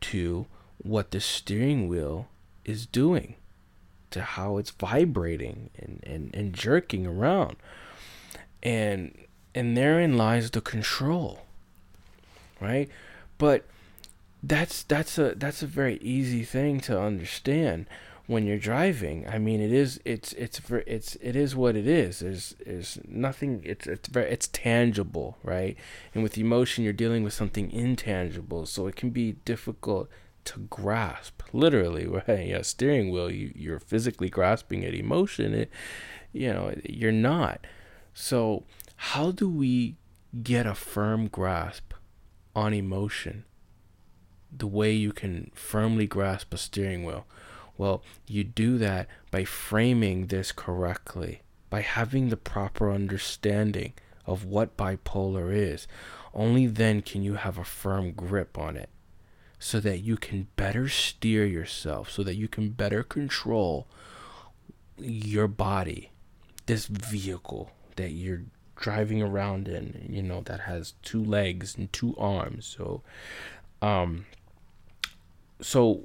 to 0.03 0.47
what 0.79 1.11
the 1.11 1.20
steering 1.20 1.88
wheel 1.88 2.29
is 2.64 2.87
doing 2.87 3.37
to 4.11 4.23
how 4.23 4.59
it's 4.59 4.70
vibrating 4.70 5.70
and, 5.77 6.01
and, 6.05 6.35
and 6.35 6.53
jerking 6.53 7.07
around. 7.07 7.57
And 8.62 9.16
and 9.57 9.77
therein 9.77 10.16
lies 10.16 10.51
the 10.51 10.61
control 10.61 11.42
right 12.60 12.88
but 13.38 13.64
that's 14.42 14.82
that's 14.82 15.18
a 15.18 15.34
that's 15.36 15.62
a 15.62 15.66
very 15.66 15.96
easy 15.98 16.44
thing 16.44 16.80
to 16.80 17.00
understand 17.00 17.86
when 18.26 18.46
you're 18.46 18.58
driving. 18.58 19.26
I 19.28 19.38
mean, 19.38 19.60
it 19.60 19.72
is 19.72 20.00
it's 20.04 20.32
it's 20.34 20.60
it's 20.70 21.16
it 21.16 21.36
is 21.36 21.56
what 21.56 21.76
it 21.76 21.86
is. 21.86 22.20
There's 22.20 22.54
there's 22.64 22.98
nothing. 23.06 23.62
It's 23.64 23.86
it's 23.86 24.08
very 24.08 24.30
it's 24.30 24.48
tangible, 24.48 25.38
right? 25.42 25.76
And 26.14 26.22
with 26.22 26.38
emotion, 26.38 26.84
you're 26.84 26.92
dealing 26.92 27.22
with 27.24 27.32
something 27.32 27.70
intangible, 27.70 28.66
so 28.66 28.86
it 28.86 28.96
can 28.96 29.10
be 29.10 29.32
difficult 29.44 30.08
to 30.46 30.60
grasp. 30.60 31.42
Literally, 31.52 32.06
right? 32.28 32.50
A 32.52 32.64
steering 32.64 33.10
wheel, 33.10 33.30
you 33.30 33.52
you're 33.54 33.80
physically 33.80 34.28
grasping 34.28 34.84
at 34.84 34.94
emotion. 34.94 35.54
It, 35.54 35.70
you 36.32 36.52
know, 36.52 36.74
you're 36.84 37.12
not. 37.12 37.66
So 38.12 38.64
how 38.96 39.30
do 39.30 39.48
we 39.48 39.96
get 40.42 40.66
a 40.66 40.74
firm 40.74 41.28
grasp 41.28 41.93
on 42.54 42.74
emotion? 42.74 43.44
The 44.56 44.66
way 44.66 44.92
you 44.92 45.12
can 45.12 45.50
firmly 45.54 46.06
grasp 46.06 46.54
a 46.54 46.58
steering 46.58 47.04
wheel 47.04 47.26
well, 47.76 48.02
you 48.26 48.44
do 48.44 48.78
that 48.78 49.08
by 49.30 49.44
framing 49.44 50.26
this 50.28 50.52
correctly, 50.52 51.42
by 51.70 51.80
having 51.80 52.28
the 52.28 52.36
proper 52.36 52.92
understanding 52.92 53.94
of 54.26 54.44
what 54.44 54.76
bipolar 54.76 55.52
is. 55.52 55.86
Only 56.32 56.66
then 56.66 57.02
can 57.02 57.22
you 57.22 57.34
have 57.34 57.58
a 57.58 57.64
firm 57.64 58.12
grip 58.12 58.58
on 58.58 58.76
it 58.76 58.90
so 59.58 59.80
that 59.80 59.98
you 59.98 60.16
can 60.16 60.48
better 60.56 60.88
steer 60.88 61.44
yourself, 61.44 62.10
so 62.10 62.22
that 62.22 62.36
you 62.36 62.48
can 62.48 62.70
better 62.70 63.02
control 63.02 63.88
your 64.98 65.48
body, 65.48 66.10
this 66.66 66.86
vehicle 66.86 67.72
that 67.96 68.10
you're 68.10 68.42
driving 68.76 69.22
around 69.22 69.68
in, 69.68 70.06
you 70.08 70.22
know, 70.22 70.42
that 70.42 70.60
has 70.60 70.94
two 71.02 71.22
legs 71.22 71.76
and 71.76 71.92
two 71.92 72.14
arms. 72.16 72.66
So, 72.66 73.02
um, 73.82 74.26
so 75.60 76.04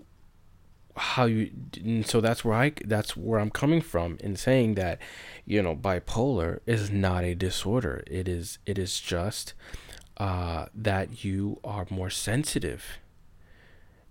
how 1.00 1.26
you 1.26 1.52
so 2.06 2.20
that's 2.20 2.44
where 2.44 2.56
I 2.56 2.74
that's 2.84 3.16
where 3.16 3.40
I'm 3.40 3.50
coming 3.50 3.80
from 3.80 4.18
in 4.20 4.36
saying 4.36 4.76
that 4.76 5.00
you 5.46 5.62
know 5.62 5.74
bipolar 5.76 6.60
is 6.66 6.92
not 6.92 7.24
a 7.24 7.36
disorder. 7.36 8.04
It 8.06 8.28
is 8.28 8.60
it 8.66 8.78
is 8.78 9.00
just 9.00 9.54
uh, 10.18 10.66
that 10.76 11.24
you 11.24 11.60
are 11.64 11.88
more 11.90 12.10
sensitive. 12.10 13.00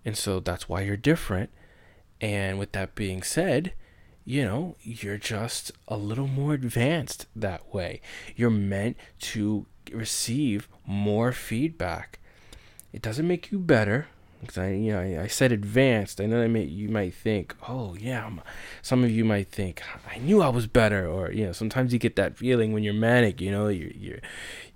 And 0.03 0.17
so 0.17 0.39
that's 0.39 0.67
why 0.67 0.81
you're 0.81 0.97
different. 0.97 1.51
And 2.19 2.57
with 2.57 2.71
that 2.71 2.95
being 2.95 3.21
said 3.21 3.73
you 4.29 4.45
know 4.45 4.75
you're 4.83 5.17
just 5.17 5.71
a 5.87 5.97
little 5.97 6.27
more 6.27 6.53
advanced 6.53 7.25
that 7.35 7.73
way 7.73 7.99
you're 8.35 8.51
meant 8.51 8.95
to 9.19 9.65
receive 9.91 10.67
more 10.85 11.31
feedback 11.31 12.19
it 12.93 13.01
doesn't 13.01 13.27
make 13.27 13.51
you 13.51 13.57
better 13.57 14.07
because 14.39 14.57
I, 14.57 14.69
you 14.69 14.93
know, 14.93 15.01
I, 15.01 15.23
I, 15.23 15.27
said 15.27 15.51
advanced. 15.51 16.21
I 16.21 16.25
know 16.25 16.39
that 16.39 16.47
may, 16.47 16.63
you 16.63 16.87
might 16.87 17.13
think, 17.13 17.53
oh 17.67 17.95
yeah. 17.95 18.25
I'm, 18.25 18.41
some 18.81 19.03
of 19.03 19.11
you 19.11 19.25
might 19.25 19.49
think, 19.49 19.81
I 20.09 20.17
knew 20.19 20.41
I 20.41 20.47
was 20.47 20.65
better, 20.65 21.05
or 21.05 21.29
you 21.31 21.47
know, 21.47 21.51
sometimes 21.51 21.91
you 21.91 21.99
get 21.99 22.15
that 22.15 22.37
feeling 22.37 22.71
when 22.71 22.81
you're 22.81 22.93
manic. 22.93 23.41
You 23.41 23.51
know, 23.51 23.67
you're 23.67 23.91
you're, 23.91 24.19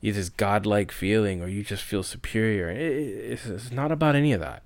you're 0.01 0.13
this 0.15 0.27
godlike 0.27 0.91
feeling, 0.91 1.41
or 1.41 1.47
you 1.47 1.63
just 1.63 1.83
feel 1.83 2.03
superior. 2.03 2.69
It, 2.69 2.77
it's, 2.81 3.45
it's 3.45 3.71
not 3.71 3.89
about 3.89 4.15
any 4.15 4.33
of 4.33 4.41
that. 4.41 4.63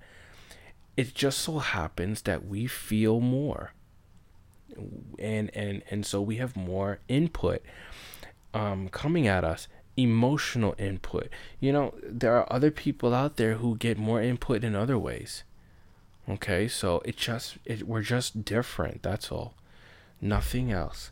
It 0.96 1.14
just 1.14 1.38
so 1.38 1.60
happens 1.60 2.24
that 2.24 2.48
we 2.48 2.66
feel 2.66 3.20
more, 3.20 3.74
and 5.20 5.50
and 5.56 5.84
and 5.90 6.06
so 6.06 6.22
we 6.22 6.38
have 6.38 6.56
more 6.56 7.00
input 7.08 7.62
um, 8.54 8.90
coming 8.90 9.28
at 9.28 9.44
us 9.44 9.68
emotional 9.98 10.76
input. 10.78 11.28
You 11.60 11.74
know, 11.74 11.94
there 12.04 12.38
are 12.38 12.52
other 12.54 12.72
people 12.72 13.14
out 13.14 13.38
there 13.38 13.56
who 13.56 13.76
get 13.76 13.98
more 13.98 14.22
input 14.22 14.64
in 14.64 14.76
other 14.76 14.98
ways. 14.98 15.44
Okay, 16.30 16.68
so 16.68 17.02
it 17.04 17.18
just 17.18 17.58
it, 17.66 17.88
we're 17.88 18.02
just 18.02 18.46
different. 18.46 19.02
That's 19.02 19.32
all. 19.32 19.54
Nothing 20.22 20.72
else. 20.72 21.12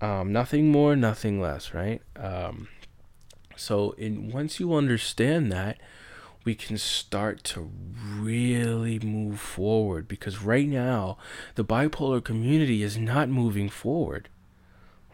Um, 0.00 0.32
nothing 0.32 0.70
more, 0.70 0.94
nothing 0.94 1.40
less, 1.40 1.74
right? 1.74 2.00
Um, 2.16 2.68
so 3.56 3.92
in 3.92 4.30
once 4.30 4.60
you 4.60 4.74
understand 4.74 5.50
that, 5.50 5.78
we 6.48 6.54
can 6.54 6.78
start 6.78 7.44
to 7.44 7.70
really 8.18 8.98
move 9.00 9.38
forward 9.38 10.08
because 10.08 10.42
right 10.42 10.66
now 10.66 11.18
the 11.56 11.62
bipolar 11.62 12.24
community 12.24 12.82
is 12.82 12.96
not 12.96 13.28
moving 13.28 13.68
forward. 13.68 14.30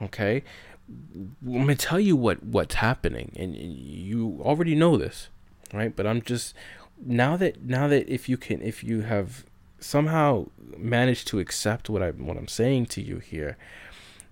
Okay? 0.00 0.44
I'm 0.88 1.34
gonna 1.42 1.74
tell 1.74 1.98
you 1.98 2.14
what 2.14 2.44
what's 2.44 2.76
happening, 2.76 3.32
and 3.34 3.56
you 3.56 4.40
already 4.44 4.76
know 4.76 4.96
this, 4.96 5.28
right? 5.72 5.96
But 5.96 6.06
I'm 6.06 6.22
just 6.22 6.54
now 7.04 7.36
that 7.38 7.64
now 7.64 7.88
that 7.88 8.08
if 8.08 8.28
you 8.28 8.36
can 8.36 8.62
if 8.62 8.84
you 8.84 9.00
have 9.00 9.44
somehow 9.80 10.46
managed 10.76 11.26
to 11.28 11.40
accept 11.40 11.90
what 11.90 12.00
I 12.00 12.10
what 12.10 12.36
I'm 12.36 12.46
saying 12.46 12.86
to 12.94 13.02
you 13.02 13.18
here, 13.18 13.56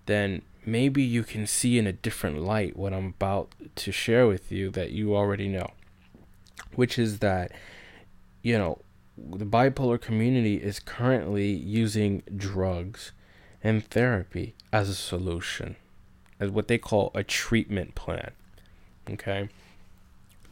then 0.07 0.43
maybe 0.65 1.03
you 1.03 1.25
can 1.25 1.49
see 1.49 1.79
in 1.79 1.89
a 1.89 1.93
different 2.07 2.39
light 2.39 2.77
what 2.77 2.93
I'm 2.93 3.09
about 3.21 3.51
to 3.75 3.91
share 3.91 4.29
with 4.29 4.53
you 4.53 4.71
that 4.71 4.93
you 4.93 5.17
already 5.17 5.49
know, 5.49 5.73
which 6.75 6.99
is 6.99 7.19
that 7.19 7.53
you 8.43 8.59
know 8.59 8.79
the 9.17 9.45
bipolar 9.45 10.01
community 10.01 10.57
is 10.57 10.79
currently 10.79 11.51
using 11.51 12.23
drugs 12.35 13.13
and 13.63 13.85
therapy 13.87 14.55
as 14.73 14.89
a 14.89 14.95
solution 14.95 15.77
as 16.43 16.51
what 16.51 16.67
they 16.67 16.77
call 16.77 17.13
a 17.15 17.23
treatment 17.23 17.95
plan. 17.95 18.33
Okay? 19.09 19.49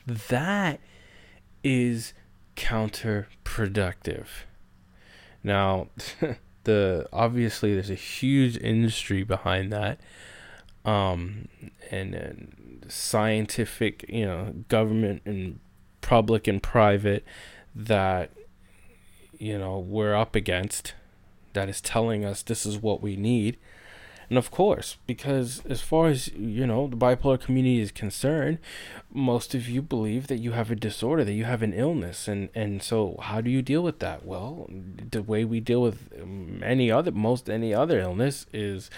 That 0.07 0.79
is 1.65 2.13
counterproductive. 2.57 4.27
Now, 5.43 5.89
the 6.65 7.09
obviously 7.13 7.75
there's 7.75 7.91
a 7.91 7.95
huge 7.95 8.57
industry 8.59 9.25
behind 9.25 9.73
that. 9.73 9.99
Um, 10.85 11.49
and, 11.91 12.15
and 12.15 12.87
scientific, 12.89 14.05
you 14.09 14.25
know, 14.25 14.55
government 14.69 15.23
and 15.25 15.59
public 16.11 16.49
and 16.49 16.61
private 16.61 17.25
that 17.73 18.31
you 19.39 19.57
know 19.57 19.79
we're 19.79 20.15
up 20.15 20.35
against 20.35 20.95
that 21.53 21.69
is 21.69 21.81
telling 21.81 22.25
us 22.25 22.43
this 22.43 22.67
is 22.67 22.79
what 22.79 23.01
we 23.01 23.15
need 23.15 23.57
and 24.31 24.39
of 24.39 24.53
course, 24.53 24.97
because 25.09 25.61
as 25.69 25.81
far 25.81 26.07
as 26.07 26.29
you 26.29 26.65
know, 26.65 26.87
the 26.87 26.97
bipolar 26.97 27.39
community 27.41 27.81
is 27.81 27.91
concerned, 27.91 28.59
most 29.13 29.57
of 29.57 29.69
you 29.69 29.83
believe 29.83 30.29
that 30.29 30.39
you 30.39 30.53
have 30.53 30.71
a 30.71 30.77
disorder, 30.77 31.25
that 31.25 31.33
you 31.33 31.47
have 31.47 31.63
an 31.65 31.73
illness, 31.73 32.29
and 32.29 32.49
and 32.55 32.81
so 32.81 33.19
how 33.21 33.41
do 33.41 33.51
you 33.51 33.61
deal 33.61 33.83
with 33.83 33.99
that? 33.99 34.25
Well, 34.25 34.71
the 35.11 35.21
way 35.21 35.45
we 35.45 35.59
deal 35.59 35.83
with 35.83 36.13
any 36.63 36.93
other, 36.93 37.11
most 37.11 37.51
any 37.51 37.75
other 37.75 37.99
illness 37.99 38.47
is 38.53 38.89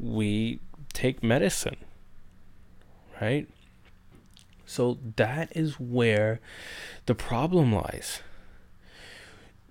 we 0.00 0.58
take 0.94 1.22
medicine, 1.22 1.76
right? 3.20 3.46
So 4.66 4.98
that 5.16 5.54
is 5.56 5.78
where 5.78 6.40
the 7.06 7.14
problem 7.14 7.72
lies. 7.74 8.20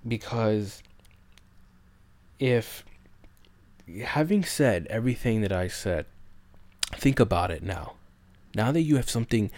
Because 0.07 0.81
if 2.39 2.83
having 4.03 4.43
said 4.43 4.87
everything 4.89 5.41
that 5.41 5.51
I 5.51 5.67
said, 5.67 6.05
think 6.93 7.19
about 7.19 7.51
it 7.51 7.63
now. 7.63 7.93
Now 8.55 8.71
that 8.71 8.81
you 8.81 8.97
have 8.97 9.09
something 9.09 9.51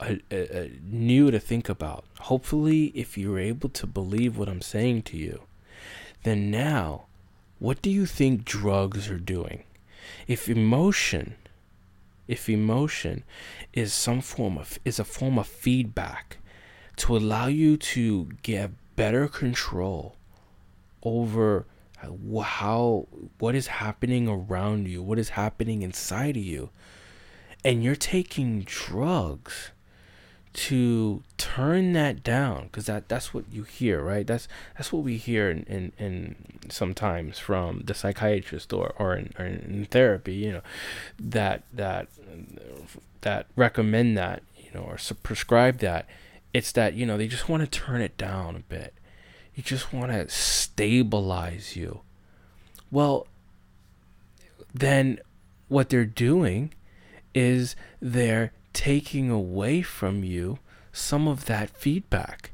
uh, 0.00 0.16
uh, 0.30 0.64
new 0.82 1.30
to 1.30 1.38
think 1.38 1.68
about, 1.68 2.04
hopefully, 2.20 2.86
if 2.94 3.16
you're 3.16 3.38
able 3.38 3.68
to 3.70 3.86
believe 3.86 4.36
what 4.36 4.48
I'm 4.48 4.62
saying 4.62 5.02
to 5.02 5.16
you, 5.16 5.42
then 6.24 6.50
now, 6.50 7.06
what 7.58 7.80
do 7.80 7.90
you 7.90 8.06
think 8.06 8.44
drugs 8.44 9.08
are 9.08 9.18
doing? 9.18 9.64
If 10.26 10.48
emotion 10.48 11.36
if 12.26 12.48
emotion 12.48 13.24
is 13.72 13.92
some 13.92 14.20
form 14.20 14.58
of 14.58 14.78
is 14.84 14.98
a 14.98 15.04
form 15.04 15.38
of 15.38 15.46
feedback 15.46 16.38
to 16.96 17.16
allow 17.16 17.46
you 17.46 17.76
to 17.76 18.28
get 18.42 18.70
better 18.96 19.28
control 19.28 20.16
over 21.02 21.66
how 22.42 23.08
what 23.38 23.54
is 23.54 23.66
happening 23.66 24.28
around 24.28 24.88
you, 24.88 25.02
what 25.02 25.18
is 25.18 25.30
happening 25.30 25.82
inside 25.82 26.36
of 26.36 26.42
you. 26.42 26.70
And 27.64 27.82
you're 27.82 27.96
taking 27.96 28.62
drugs 28.62 29.70
to 30.54 31.20
turn 31.36 31.92
that 31.94 32.22
down 32.22 32.64
because 32.64 32.86
that 32.86 33.08
that's 33.08 33.34
what 33.34 33.44
you 33.50 33.64
hear 33.64 34.00
right? 34.00 34.26
That's 34.26 34.46
that's 34.76 34.92
what 34.92 35.02
we 35.02 35.16
hear 35.16 35.50
in, 35.50 35.64
in, 35.64 35.92
in 35.98 36.36
sometimes 36.70 37.38
from 37.38 37.82
the 37.84 37.92
psychiatrist 37.92 38.72
or, 38.72 38.94
or, 38.96 39.16
in, 39.16 39.32
or 39.36 39.44
in 39.44 39.86
therapy 39.90 40.34
you 40.34 40.52
know 40.52 40.62
that 41.18 41.64
that 41.72 42.08
that 43.22 43.46
recommend 43.56 44.16
that 44.16 44.42
you 44.56 44.70
know 44.74 44.82
or 44.82 44.96
prescribe 45.22 45.78
that. 45.78 46.06
It's 46.52 46.70
that 46.72 46.94
you 46.94 47.04
know 47.04 47.16
they 47.16 47.26
just 47.28 47.48
want 47.48 47.62
to 47.62 47.78
turn 47.78 48.00
it 48.00 48.16
down 48.16 48.54
a 48.54 48.60
bit. 48.60 48.94
You 49.56 49.62
just 49.64 49.92
want 49.92 50.12
to 50.12 50.28
stabilize 50.28 51.74
you. 51.74 52.00
Well 52.92 53.26
then 54.72 55.18
what 55.68 55.88
they're 55.88 56.04
doing 56.04 56.72
is 57.34 57.74
they're 58.00 58.52
taking 58.74 59.30
away 59.30 59.80
from 59.80 60.22
you 60.22 60.58
some 60.92 61.26
of 61.26 61.46
that 61.46 61.70
feedback. 61.70 62.50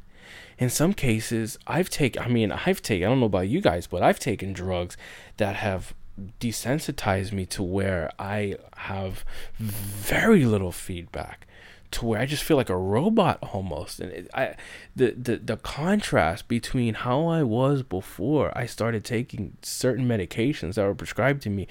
In 0.59 0.70
some 0.70 0.92
cases, 0.92 1.59
I've 1.66 1.90
taken, 1.90 2.22
I 2.22 2.28
mean, 2.28 2.52
I've 2.52 2.83
taken, 2.83 3.06
I 3.06 3.11
don't 3.11 3.20
know 3.20 3.26
about 3.26 3.48
you 3.48 3.61
guys, 3.61 3.87
but 3.87 4.02
I've 4.02 4.20
taken 4.20 4.52
drugs 4.52 4.96
that 5.38 5.56
have 5.56 5.94
desensitized 6.38 7.33
me 7.33 7.46
to 7.46 7.62
where 7.62 8.11
I 8.18 8.56
have 8.76 9.24
very 9.59 10.44
little 10.44 10.70
feedback 10.70 11.46
to 11.92 12.06
where 12.06 12.20
I 12.20 12.26
just 12.26 12.44
feel 12.44 12.56
like 12.56 12.68
a 12.68 12.76
robot 12.76 13.38
almost. 13.52 14.00
And 14.00 14.12
it, 14.12 14.30
I, 14.33 14.54
the, 14.94 15.12
the, 15.12 15.37
the 15.37 15.56
contrast 15.56 16.46
between 16.46 16.94
how 16.94 17.26
I 17.26 17.42
was 17.42 17.83
before 17.83 18.56
I 18.56 18.66
started 18.66 19.04
taking 19.04 19.56
certain 19.62 20.06
medications 20.06 20.74
that 20.74 20.85
were 20.85 20.94
prescribed 20.94 21.42
to 21.42 21.50
me 21.50 21.66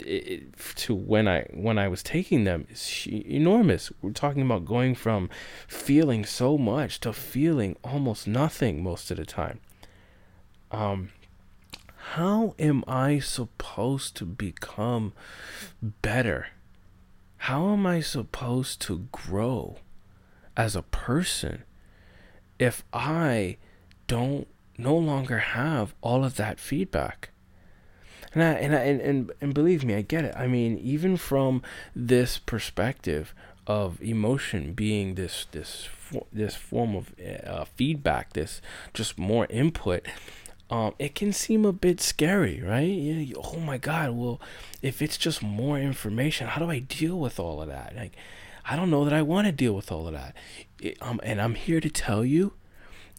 it, 0.00 0.56
to 0.76 0.94
when 0.94 1.28
I 1.28 1.46
when 1.52 1.78
I 1.78 1.88
was 1.88 2.02
taking 2.02 2.44
them 2.44 2.66
is 2.70 3.06
enormous. 3.06 3.92
We're 4.02 4.12
talking 4.12 4.42
about 4.42 4.64
going 4.64 4.94
from 4.94 5.30
feeling 5.66 6.24
so 6.24 6.58
much 6.58 7.00
to 7.00 7.12
feeling 7.12 7.76
almost 7.82 8.26
nothing 8.26 8.82
most 8.82 9.10
of 9.10 9.16
the 9.16 9.26
time. 9.26 9.60
Um, 10.70 11.10
how 12.12 12.54
am 12.58 12.84
I 12.86 13.18
supposed 13.18 14.16
to 14.16 14.24
become 14.24 15.12
better? 15.82 16.48
How 17.42 17.72
am 17.72 17.86
I 17.86 18.00
supposed 18.00 18.80
to 18.82 19.08
grow 19.12 19.76
as 20.56 20.74
a 20.74 20.82
person 20.82 21.62
if 22.58 22.82
I 22.92 23.58
don't 24.06 24.48
no 24.76 24.96
longer 24.96 25.38
have 25.38 25.94
all 26.00 26.24
of 26.24 26.36
that 26.36 26.58
feedback? 26.58 27.30
And 28.34 28.42
I, 28.42 28.52
and, 28.52 28.74
I, 28.74 28.78
and 28.80 29.00
and 29.00 29.32
and 29.40 29.54
believe 29.54 29.84
me, 29.84 29.94
I 29.94 30.02
get 30.02 30.24
it. 30.24 30.34
I 30.36 30.46
mean, 30.46 30.78
even 30.78 31.16
from 31.16 31.62
this 31.94 32.38
perspective 32.38 33.34
of 33.66 34.00
emotion 34.02 34.72
being 34.72 35.14
this 35.14 35.46
this 35.52 35.88
this 36.32 36.54
form 36.54 36.96
of 36.96 37.14
uh, 37.46 37.64
feedback, 37.76 38.32
this 38.32 38.60
just 38.94 39.18
more 39.18 39.46
input, 39.50 40.06
um, 40.70 40.94
it 40.98 41.14
can 41.14 41.32
seem 41.32 41.64
a 41.64 41.72
bit 41.72 42.00
scary, 42.00 42.60
right? 42.60 42.82
You 42.82 43.36
oh 43.42 43.60
my 43.60 43.78
God! 43.78 44.10
Well, 44.10 44.40
if 44.82 45.00
it's 45.00 45.16
just 45.16 45.42
more 45.42 45.78
information, 45.78 46.48
how 46.48 46.60
do 46.60 46.70
I 46.70 46.80
deal 46.80 47.18
with 47.18 47.40
all 47.40 47.62
of 47.62 47.68
that? 47.68 47.94
Like, 47.96 48.16
I 48.64 48.76
don't 48.76 48.90
know 48.90 49.04
that 49.04 49.14
I 49.14 49.22
want 49.22 49.46
to 49.46 49.52
deal 49.52 49.72
with 49.72 49.90
all 49.90 50.06
of 50.06 50.12
that. 50.12 50.36
It, 50.80 50.98
um, 51.00 51.20
and 51.22 51.40
I'm 51.40 51.54
here 51.54 51.80
to 51.80 51.90
tell 51.90 52.24
you 52.24 52.52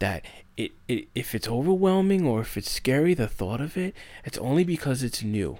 that 0.00 0.24
it, 0.56 0.72
it 0.88 1.08
if 1.14 1.34
it's 1.34 1.48
overwhelming 1.48 2.26
or 2.26 2.40
if 2.40 2.56
it's 2.56 2.70
scary 2.70 3.14
the 3.14 3.28
thought 3.28 3.60
of 3.60 3.76
it 3.76 3.94
it's 4.24 4.38
only 4.38 4.64
because 4.64 5.02
it's 5.02 5.22
new. 5.22 5.58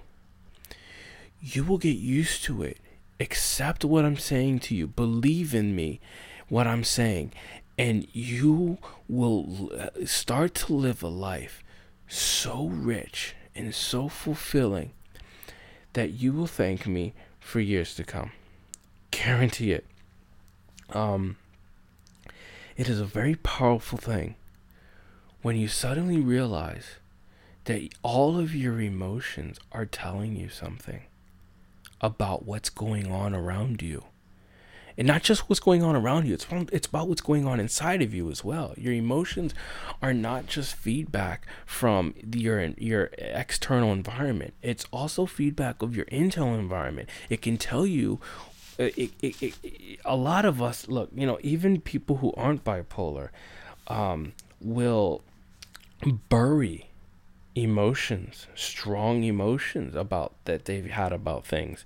You 1.40 1.64
will 1.64 1.78
get 1.78 1.96
used 1.96 2.44
to 2.44 2.62
it. 2.62 2.78
Accept 3.20 3.84
what 3.84 4.04
i'm 4.04 4.16
saying 4.18 4.58
to 4.60 4.74
you. 4.74 4.86
Believe 4.86 5.54
in 5.54 5.76
me 5.76 6.00
what 6.48 6.66
i'm 6.66 6.84
saying. 6.84 7.32
And 7.78 8.06
you 8.12 8.76
will 9.08 9.70
uh, 9.78 10.04
start 10.04 10.54
to 10.56 10.74
live 10.74 11.02
a 11.02 11.08
life 11.08 11.62
so 12.08 12.66
rich 12.66 13.34
and 13.54 13.74
so 13.74 14.08
fulfilling 14.08 14.92
that 15.94 16.12
you 16.12 16.32
will 16.32 16.46
thank 16.46 16.86
me 16.86 17.14
for 17.38 17.60
years 17.60 17.94
to 17.94 18.04
come. 18.04 18.32
Guarantee 19.10 19.72
it. 19.72 19.86
Um 20.90 21.36
it 22.80 22.88
is 22.88 22.98
a 22.98 23.04
very 23.04 23.34
powerful 23.34 23.98
thing 23.98 24.36
when 25.42 25.54
you 25.54 25.68
suddenly 25.68 26.18
realize 26.18 26.94
that 27.64 27.86
all 28.02 28.38
of 28.38 28.54
your 28.54 28.80
emotions 28.80 29.60
are 29.70 29.84
telling 29.84 30.34
you 30.34 30.48
something 30.48 31.02
about 32.00 32.46
what's 32.46 32.70
going 32.70 33.12
on 33.12 33.34
around 33.34 33.82
you. 33.82 34.04
And 34.96 35.06
not 35.06 35.22
just 35.22 35.46
what's 35.46 35.60
going 35.60 35.82
on 35.82 35.94
around 35.94 36.26
you, 36.26 36.32
it's, 36.32 36.46
it's 36.72 36.86
about 36.86 37.06
what's 37.06 37.20
going 37.20 37.46
on 37.46 37.60
inside 37.60 38.00
of 38.00 38.14
you 38.14 38.30
as 38.30 38.42
well. 38.42 38.72
Your 38.78 38.94
emotions 38.94 39.52
are 40.00 40.14
not 40.14 40.46
just 40.46 40.74
feedback 40.74 41.46
from 41.66 42.14
your, 42.34 42.64
your 42.78 43.10
external 43.18 43.92
environment, 43.92 44.54
it's 44.62 44.86
also 44.90 45.26
feedback 45.26 45.82
of 45.82 45.94
your 45.94 46.06
internal 46.06 46.54
environment. 46.54 47.10
It 47.28 47.42
can 47.42 47.58
tell 47.58 47.84
you 47.84 48.20
it, 48.78 49.12
it, 49.20 49.42
it, 49.42 50.00
a 50.04 50.16
lot 50.16 50.44
of 50.44 50.62
us 50.62 50.88
look 50.88 51.10
you 51.14 51.26
know 51.26 51.38
even 51.42 51.80
people 51.80 52.16
who 52.16 52.32
aren't 52.36 52.64
bipolar 52.64 53.28
um, 53.88 54.32
will 54.60 55.22
bury 56.28 56.90
emotions, 57.54 58.46
strong 58.54 59.24
emotions 59.24 59.94
about 59.94 60.32
that 60.44 60.64
they've 60.64 60.90
had 60.90 61.12
about 61.12 61.44
things. 61.44 61.84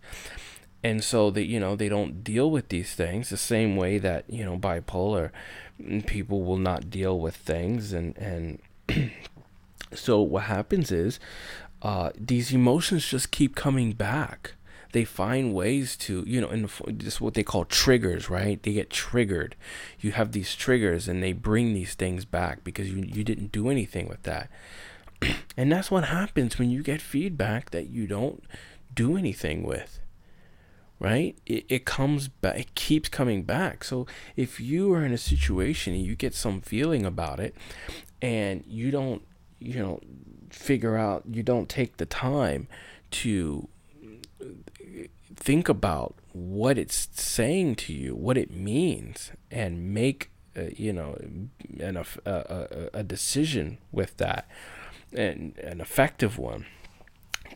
And 0.82 1.02
so 1.02 1.30
that 1.30 1.44
you 1.44 1.58
know 1.58 1.76
they 1.76 1.88
don't 1.88 2.22
deal 2.22 2.50
with 2.50 2.68
these 2.68 2.94
things 2.94 3.30
the 3.30 3.38
same 3.38 3.74
way 3.74 3.98
that 3.98 4.24
you 4.28 4.44
know 4.44 4.58
bipolar 4.58 5.30
people 6.06 6.44
will 6.44 6.58
not 6.58 6.90
deal 6.90 7.18
with 7.18 7.34
things 7.34 7.92
and 7.92 8.16
and 8.18 8.58
so 9.94 10.20
what 10.20 10.44
happens 10.44 10.92
is 10.92 11.18
uh, 11.80 12.10
these 12.18 12.52
emotions 12.52 13.06
just 13.08 13.30
keep 13.30 13.54
coming 13.56 13.92
back 13.92 14.52
they 14.94 15.04
find 15.04 15.52
ways 15.52 15.96
to 15.96 16.22
you 16.24 16.40
know 16.40 16.46
and 16.46 16.70
this 16.86 17.14
is 17.14 17.20
what 17.20 17.34
they 17.34 17.42
call 17.42 17.64
triggers 17.64 18.30
right? 18.30 18.62
They 18.62 18.72
get 18.72 18.90
triggered. 18.90 19.56
You 20.00 20.12
have 20.12 20.30
these 20.30 20.54
triggers 20.54 21.08
and 21.08 21.20
they 21.20 21.32
bring 21.32 21.74
these 21.74 21.94
things 21.94 22.24
back 22.24 22.62
because 22.62 22.90
you, 22.90 23.04
you 23.04 23.24
didn't 23.24 23.50
do 23.50 23.68
anything 23.68 24.08
with 24.08 24.22
that. 24.22 24.48
And 25.56 25.70
that's 25.70 25.90
what 25.90 26.04
happens 26.04 26.58
when 26.58 26.70
you 26.70 26.82
get 26.82 27.00
feedback 27.00 27.70
that 27.70 27.88
you 27.88 28.08
don't 28.08 28.42
do 28.92 29.16
anything 29.16 29.62
with 29.62 30.00
right? 31.00 31.36
It, 31.44 31.64
it 31.68 31.84
comes 31.84 32.28
back 32.28 32.58
it 32.58 32.74
keeps 32.76 33.08
coming 33.08 33.42
back. 33.42 33.82
So 33.84 34.06
if 34.36 34.60
you 34.60 34.92
are 34.94 35.04
in 35.04 35.12
a 35.12 35.18
situation 35.18 35.92
and 35.92 36.04
you 36.04 36.14
get 36.14 36.34
some 36.34 36.60
feeling 36.60 37.04
about 37.04 37.40
it 37.40 37.54
and 38.22 38.64
you 38.66 38.90
don't 38.92 39.22
you 39.58 39.78
know 39.80 40.00
figure 40.50 40.96
out 40.96 41.24
you 41.28 41.42
don't 41.42 41.68
take 41.68 41.96
the 41.96 42.06
time 42.06 42.68
to 43.10 43.68
think 45.36 45.68
about 45.68 46.14
what 46.32 46.78
it's 46.78 47.08
saying 47.12 47.76
to 47.76 47.92
you, 47.92 48.14
what 48.14 48.36
it 48.36 48.50
means, 48.50 49.32
and 49.50 49.92
make 49.94 50.30
uh, 50.56 50.64
you 50.76 50.92
know 50.92 51.16
an, 51.78 51.96
a, 51.96 52.04
a, 52.26 52.88
a 52.94 53.02
decision 53.02 53.78
with 53.92 54.16
that, 54.18 54.48
and 55.12 55.56
an 55.58 55.80
effective 55.80 56.38
one, 56.38 56.66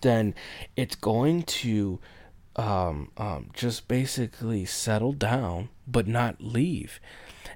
then 0.03 0.35
it's 0.77 0.97
going 0.97 1.43
to 1.43 1.99
um, 2.57 3.11
um, 3.17 3.51
just 3.53 3.89
basically 3.89 4.65
settle 4.65 5.13
down, 5.13 5.69
but 5.87 6.07
not 6.07 6.41
leave. 6.41 7.01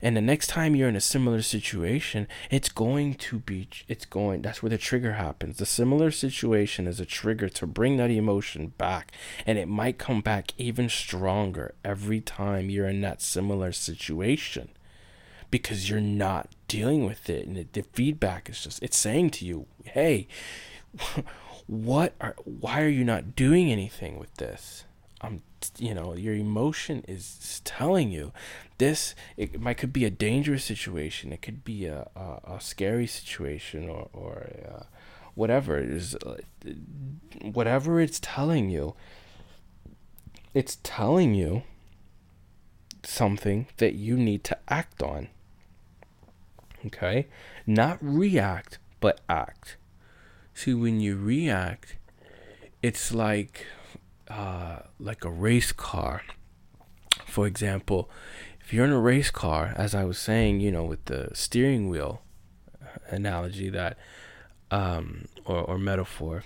And 0.03 0.17
the 0.17 0.21
next 0.21 0.49
time 0.49 0.75
you're 0.75 0.89
in 0.89 0.97
a 0.97 1.01
similar 1.01 1.43
situation, 1.43 2.27
it's 2.51 2.69
going 2.69 3.15
to 3.15 3.39
be, 3.39 3.69
it's 3.87 4.05
going, 4.05 4.43
that's 4.43 4.63
where 4.63 4.71
the 4.71 4.79
trigger 4.79 5.13
happens. 5.13 5.59
The 5.59 5.67
similar 5.67 6.11
situation 6.11 6.89
is 6.89 6.99
a 6.99 7.07
trigger 7.07 7.49
to 7.51 7.67
bring 7.67 7.97
that 7.99 8.11
emotion 8.11 8.73
back. 8.77 9.13
And 9.47 9.59
it 9.59 9.69
might 9.69 9.99
come 9.99 10.21
back 10.21 10.53
even 10.59 10.89
stronger 10.89 11.75
every 11.85 12.21
time 12.21 12.69
you're 12.69 12.89
in 12.89 13.01
that 13.03 13.23
similar 13.23 13.71
situation 13.71 14.71
because 15.53 15.89
you're 15.89 16.01
not 16.01 16.49
dealing 16.67 17.05
with 17.05 17.31
it. 17.31 17.47
And 17.47 17.69
the 17.73 17.83
feedback 17.93 18.51
is 18.51 18.65
just, 18.65 18.83
it's 18.83 18.97
saying 18.97 19.31
to 19.31 19.45
you, 19.45 19.67
hey, 19.85 20.27
what 21.67 22.15
are, 22.21 22.35
why 22.45 22.83
are 22.83 22.89
you 22.89 23.05
not 23.05 23.37
doing 23.37 23.71
anything 23.71 24.19
with 24.19 24.35
this? 24.35 24.85
I'm, 25.21 25.43
you 25.79 25.95
know, 25.95 26.15
your 26.15 26.35
emotion 26.35 27.05
is 27.07 27.61
telling 27.65 28.11
you 28.11 28.33
this. 28.79 29.15
It 29.37 29.61
might 29.61 29.79
could 29.79 29.93
be 29.93 30.05
a 30.05 30.11
dangerous 30.11 30.65
situation. 30.65 31.33
It 31.33 31.43
could 31.43 31.65
be 31.65 31.87
a 31.87 32.09
a, 32.17 32.55
a 32.55 32.61
scary 32.61 33.07
situation 33.07 33.89
or 33.89 34.09
or 34.13 34.51
uh, 34.69 34.83
whatever 35.35 35.79
it 35.79 35.91
is. 35.91 36.17
Uh, 36.17 36.39
whatever 37.41 38.01
it's 38.01 38.21
telling 38.21 38.71
you, 38.71 38.95
it's 40.55 40.79
telling 40.83 41.35
you 41.35 41.63
something 43.05 43.67
that 43.79 43.95
you 43.95 44.17
need 44.17 44.45
to 44.45 44.59
act 44.69 45.03
on. 45.03 45.29
Okay? 46.87 47.27
Not 47.67 47.99
react, 48.01 48.79
but 49.01 49.21
act. 49.29 49.77
See, 50.55 50.75
when 50.75 51.01
you 51.01 51.17
react, 51.17 51.97
it's 52.83 53.13
like 53.13 53.67
uh, 54.33 54.81
like 54.99 55.25
a 55.25 55.31
race 55.31 55.73
car. 55.73 56.23
For 57.27 57.47
example, 57.47 58.11
if 58.61 58.73
you're 58.73 58.85
in 58.85 58.93
a 58.93 59.01
race 59.01 59.31
car, 59.31 59.75
as 59.77 59.95
I 59.95 60.05
was 60.05 60.19
saying, 60.19 60.61
you 60.61 60.73
know, 60.73 60.85
with 60.85 61.05
the 61.05 61.29
steering 61.35 61.89
wheel 61.89 62.23
analogy 63.09 63.69
that, 63.71 63.99
um, 64.71 65.27
or, 65.45 65.59
or 65.63 65.79
metaphor, 65.79 66.45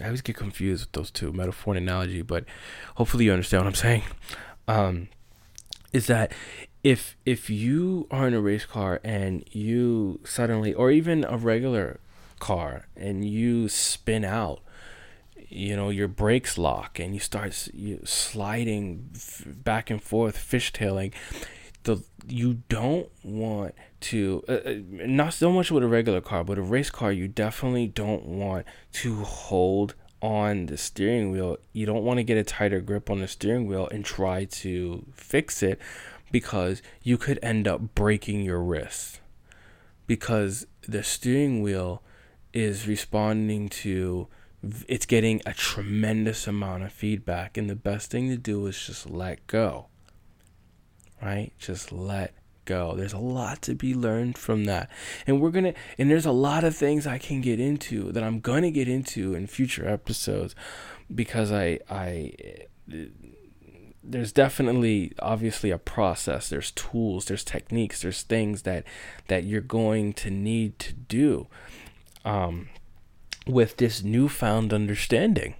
I 0.00 0.06
always 0.06 0.22
get 0.22 0.36
confused 0.36 0.84
with 0.84 0.92
those 0.92 1.10
two, 1.10 1.32
metaphor 1.32 1.74
and 1.74 1.82
analogy, 1.82 2.22
but 2.22 2.44
hopefully 2.96 3.24
you 3.24 3.32
understand 3.32 3.64
what 3.64 3.68
I'm 3.68 3.74
saying. 3.74 4.02
Um, 4.68 5.08
is 5.92 6.06
that 6.06 6.32
if 6.82 7.16
if 7.24 7.48
you 7.48 8.06
are 8.10 8.26
in 8.26 8.34
a 8.34 8.40
race 8.40 8.66
car 8.66 9.00
and 9.04 9.44
you 9.52 10.20
suddenly 10.24 10.74
or 10.74 10.90
even 10.90 11.24
a 11.24 11.36
regular 11.36 12.00
car 12.40 12.86
and 12.96 13.24
you 13.24 13.68
spin 13.68 14.24
out 14.24 14.60
you 15.54 15.76
know 15.76 15.88
your 15.88 16.08
brakes 16.08 16.58
lock 16.58 16.98
and 16.98 17.14
you 17.14 17.20
start 17.20 17.52
sliding 18.04 19.10
back 19.46 19.90
and 19.90 20.02
forth 20.02 20.36
fishtailing 20.36 21.12
the 21.84 22.02
you 22.26 22.62
don't 22.68 23.10
want 23.22 23.74
to 24.00 24.42
uh, 24.48 24.52
uh, 24.52 24.74
not 24.88 25.34
so 25.34 25.52
much 25.52 25.70
with 25.70 25.82
a 25.82 25.88
regular 25.88 26.20
car 26.20 26.42
but 26.42 26.58
a 26.58 26.62
race 26.62 26.90
car 26.90 27.12
you 27.12 27.28
definitely 27.28 27.86
don't 27.86 28.24
want 28.24 28.66
to 28.92 29.22
hold 29.22 29.94
on 30.24 30.64
the 30.66 30.78
steering 30.78 31.30
wheel. 31.30 31.58
You 31.74 31.84
don't 31.84 32.02
want 32.02 32.16
to 32.16 32.24
get 32.24 32.38
a 32.38 32.44
tighter 32.44 32.80
grip 32.80 33.10
on 33.10 33.20
the 33.20 33.28
steering 33.28 33.66
wheel 33.66 33.88
and 33.88 34.02
try 34.02 34.46
to 34.46 35.04
fix 35.12 35.62
it 35.62 35.78
because 36.32 36.80
you 37.02 37.18
could 37.18 37.38
end 37.42 37.68
up 37.68 37.94
breaking 37.94 38.40
your 38.40 38.62
wrist. 38.62 39.20
Because 40.06 40.66
the 40.88 41.02
steering 41.02 41.60
wheel 41.60 42.02
is 42.54 42.88
responding 42.88 43.68
to 43.68 44.28
it's 44.88 45.06
getting 45.06 45.42
a 45.46 45.52
tremendous 45.52 46.46
amount 46.46 46.82
of 46.82 46.92
feedback 46.92 47.56
and 47.56 47.68
the 47.68 47.76
best 47.76 48.10
thing 48.10 48.28
to 48.28 48.36
do 48.36 48.66
is 48.66 48.86
just 48.86 49.08
let 49.08 49.46
go 49.46 49.86
right? 51.24 51.52
Just 51.58 51.90
let 51.90 52.34
go. 52.64 52.94
There's 52.94 53.12
a 53.12 53.18
lot 53.18 53.62
to 53.62 53.74
be 53.74 53.94
learned 53.94 54.38
from 54.38 54.64
that. 54.64 54.90
And 55.26 55.40
we're 55.40 55.50
gonna 55.50 55.74
and 55.98 56.10
there's 56.10 56.26
a 56.26 56.32
lot 56.32 56.64
of 56.64 56.76
things 56.76 57.06
i 57.06 57.18
can 57.18 57.40
get 57.40 57.60
into 57.60 58.12
that 58.12 58.22
i'm 58.22 58.40
gonna 58.40 58.70
get 58.70 58.88
into 58.88 59.34
in 59.34 59.46
future 59.46 59.86
episodes 59.86 60.54
because 61.14 61.52
i 61.52 61.78
i 61.90 62.32
there's 64.06 64.32
definitely 64.32 65.12
obviously 65.18 65.70
a 65.70 65.78
process. 65.78 66.48
There's 66.48 66.70
tools 66.72 67.26
there's 67.26 67.44
techniques 67.44 68.02
there's 68.02 68.22
things 68.22 68.62
that 68.62 68.84
that 69.28 69.44
you're 69.44 69.60
going 69.62 70.12
to 70.14 70.30
need 70.30 70.78
to 70.80 70.92
do. 70.92 71.46
Um, 72.24 72.68
with 73.46 73.76
this 73.76 74.02
newfound 74.02 74.72
understanding 74.72 75.54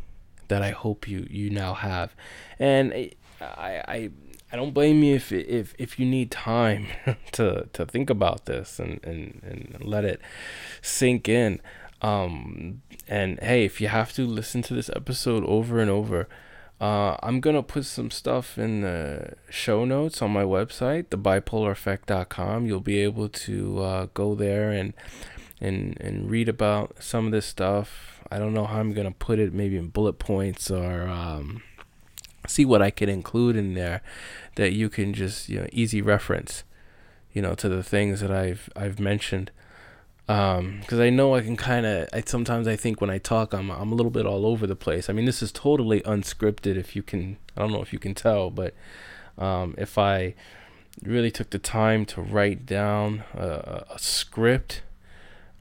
that 0.48 0.62
I 0.62 0.70
hope 0.70 1.08
you 1.08 1.26
you 1.30 1.50
now 1.50 1.74
have 1.74 2.14
and 2.58 2.92
I 2.92 3.10
I 3.40 4.10
I 4.52 4.56
don't 4.56 4.72
blame 4.72 5.02
you 5.02 5.16
if 5.16 5.32
if 5.32 5.74
if 5.78 5.98
you 5.98 6.06
need 6.06 6.30
time 6.30 6.86
to 7.32 7.68
to 7.72 7.86
think 7.86 8.10
about 8.10 8.46
this 8.46 8.78
and 8.78 9.00
and 9.04 9.40
and 9.42 9.84
let 9.84 10.04
it 10.04 10.20
sink 10.82 11.28
in 11.28 11.60
um 12.02 12.82
and 13.08 13.38
hey 13.40 13.64
if 13.64 13.80
you 13.80 13.88
have 13.88 14.12
to 14.14 14.26
listen 14.26 14.62
to 14.62 14.74
this 14.74 14.90
episode 14.94 15.44
over 15.44 15.80
and 15.80 15.90
over 15.90 16.28
uh, 16.80 17.16
I'm 17.22 17.40
gonna 17.40 17.62
put 17.62 17.84
some 17.84 18.10
stuff 18.10 18.58
in 18.58 18.82
the 18.82 19.34
show 19.48 19.84
notes 19.84 20.20
on 20.20 20.32
my 20.32 20.42
website, 20.42 21.04
thebipolareffect.com. 21.06 22.66
You'll 22.66 22.80
be 22.80 22.98
able 22.98 23.28
to 23.28 23.82
uh, 23.82 24.06
go 24.12 24.34
there 24.34 24.70
and 24.70 24.92
and 25.64 26.00
and 26.00 26.30
read 26.30 26.48
about 26.48 27.02
some 27.02 27.26
of 27.26 27.32
this 27.32 27.46
stuff. 27.46 28.22
I 28.30 28.38
don't 28.38 28.54
know 28.54 28.66
how 28.66 28.80
I'm 28.80 28.92
gonna 28.92 29.12
put 29.12 29.38
it, 29.38 29.52
maybe 29.52 29.76
in 29.76 29.88
bullet 29.88 30.18
points 30.18 30.70
or 30.70 31.08
um, 31.08 31.62
see 32.46 32.64
what 32.64 32.82
I 32.82 32.90
can 32.90 33.08
include 33.08 33.56
in 33.56 33.74
there 33.74 34.02
that 34.56 34.72
you 34.72 34.88
can 34.88 35.14
just 35.14 35.48
you 35.48 35.60
know 35.60 35.66
easy 35.72 36.02
reference, 36.02 36.64
you 37.32 37.42
know, 37.42 37.54
to 37.54 37.68
the 37.68 37.82
things 37.82 38.20
that 38.20 38.30
I've 38.30 38.68
I've 38.76 38.98
mentioned 39.00 39.50
um 40.26 40.78
because 40.80 40.98
i 41.00 41.10
know 41.10 41.34
i 41.34 41.40
can 41.42 41.56
kind 41.56 41.84
of 41.84 42.08
i 42.12 42.22
sometimes 42.24 42.66
i 42.66 42.74
think 42.74 43.00
when 43.00 43.10
i 43.10 43.18
talk 43.18 43.52
i'm 43.52 43.70
i'm 43.70 43.92
a 43.92 43.94
little 43.94 44.10
bit 44.10 44.24
all 44.24 44.46
over 44.46 44.66
the 44.66 44.76
place 44.76 45.10
i 45.10 45.12
mean 45.12 45.26
this 45.26 45.42
is 45.42 45.52
totally 45.52 46.00
unscripted 46.02 46.76
if 46.76 46.96
you 46.96 47.02
can 47.02 47.36
i 47.56 47.60
don't 47.60 47.72
know 47.72 47.82
if 47.82 47.92
you 47.92 47.98
can 47.98 48.14
tell 48.14 48.50
but 48.50 48.72
um 49.36 49.74
if 49.76 49.98
i 49.98 50.34
really 51.02 51.30
took 51.30 51.50
the 51.50 51.58
time 51.58 52.06
to 52.06 52.22
write 52.22 52.64
down 52.64 53.22
a, 53.34 53.84
a 53.90 53.98
script 53.98 54.82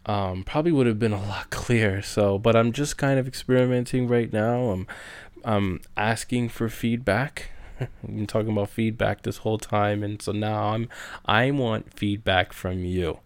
um 0.05 0.43
probably 0.43 0.71
would 0.71 0.87
have 0.87 0.99
been 0.99 1.13
a 1.13 1.21
lot 1.27 1.49
clearer 1.49 2.01
so 2.01 2.37
but 2.37 2.55
i'm 2.55 2.71
just 2.71 2.97
kind 2.97 3.19
of 3.19 3.27
experimenting 3.27 4.07
right 4.07 4.33
now 4.33 4.69
i'm 4.69 4.87
i'm 5.45 5.81
asking 5.95 6.49
for 6.49 6.69
feedback 6.69 7.49
I've 7.79 7.89
been 8.03 8.27
talking 8.27 8.51
about 8.51 8.69
feedback 8.69 9.23
this 9.23 9.37
whole 9.37 9.57
time 9.57 10.03
and 10.03 10.21
so 10.21 10.31
now 10.31 10.69
i'm 10.73 10.89
i 11.25 11.51
want 11.51 11.93
feedback 11.93 12.53
from 12.53 12.83
you 12.83 13.19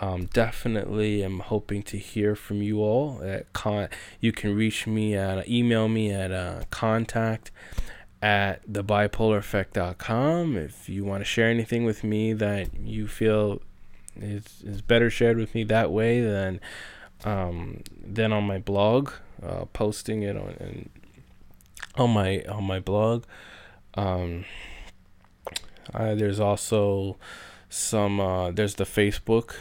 um, 0.00 0.26
definitely 0.26 1.24
am 1.24 1.40
hoping 1.40 1.82
to 1.84 1.98
hear 1.98 2.36
from 2.36 2.62
you 2.62 2.80
all. 2.80 3.20
At 3.22 3.52
con- 3.52 3.88
you 4.20 4.32
can 4.32 4.54
reach 4.54 4.86
me 4.86 5.16
at 5.16 5.48
email 5.48 5.88
me 5.88 6.12
at 6.12 6.30
uh, 6.30 6.62
contact 6.70 7.50
at 8.22 8.66
thebipolareffect.com. 8.70 10.56
If 10.56 10.88
you 10.88 11.04
want 11.04 11.20
to 11.22 11.24
share 11.24 11.48
anything 11.48 11.84
with 11.84 12.04
me 12.04 12.32
that 12.34 12.76
you 12.78 13.08
feel 13.08 13.60
is, 14.20 14.62
is 14.64 14.82
better 14.82 15.10
shared 15.10 15.36
with 15.36 15.54
me 15.54 15.64
that 15.64 15.90
way 15.90 16.20
than 16.20 16.60
um, 17.24 17.82
than 17.90 18.32
on 18.32 18.44
my 18.44 18.58
blog, 18.58 19.10
uh, 19.42 19.64
posting 19.72 20.22
it 20.22 20.36
on 20.36 20.54
and 20.60 20.90
on 21.96 22.10
my 22.10 22.42
on 22.48 22.64
my 22.64 22.80
blog. 22.80 23.24
Um, 23.94 24.44
uh, 25.92 26.14
there's 26.14 26.40
also 26.40 27.16
some 27.68 28.20
uh, 28.20 28.50
there's 28.50 28.74
the 28.74 28.84
Facebook 28.84 29.56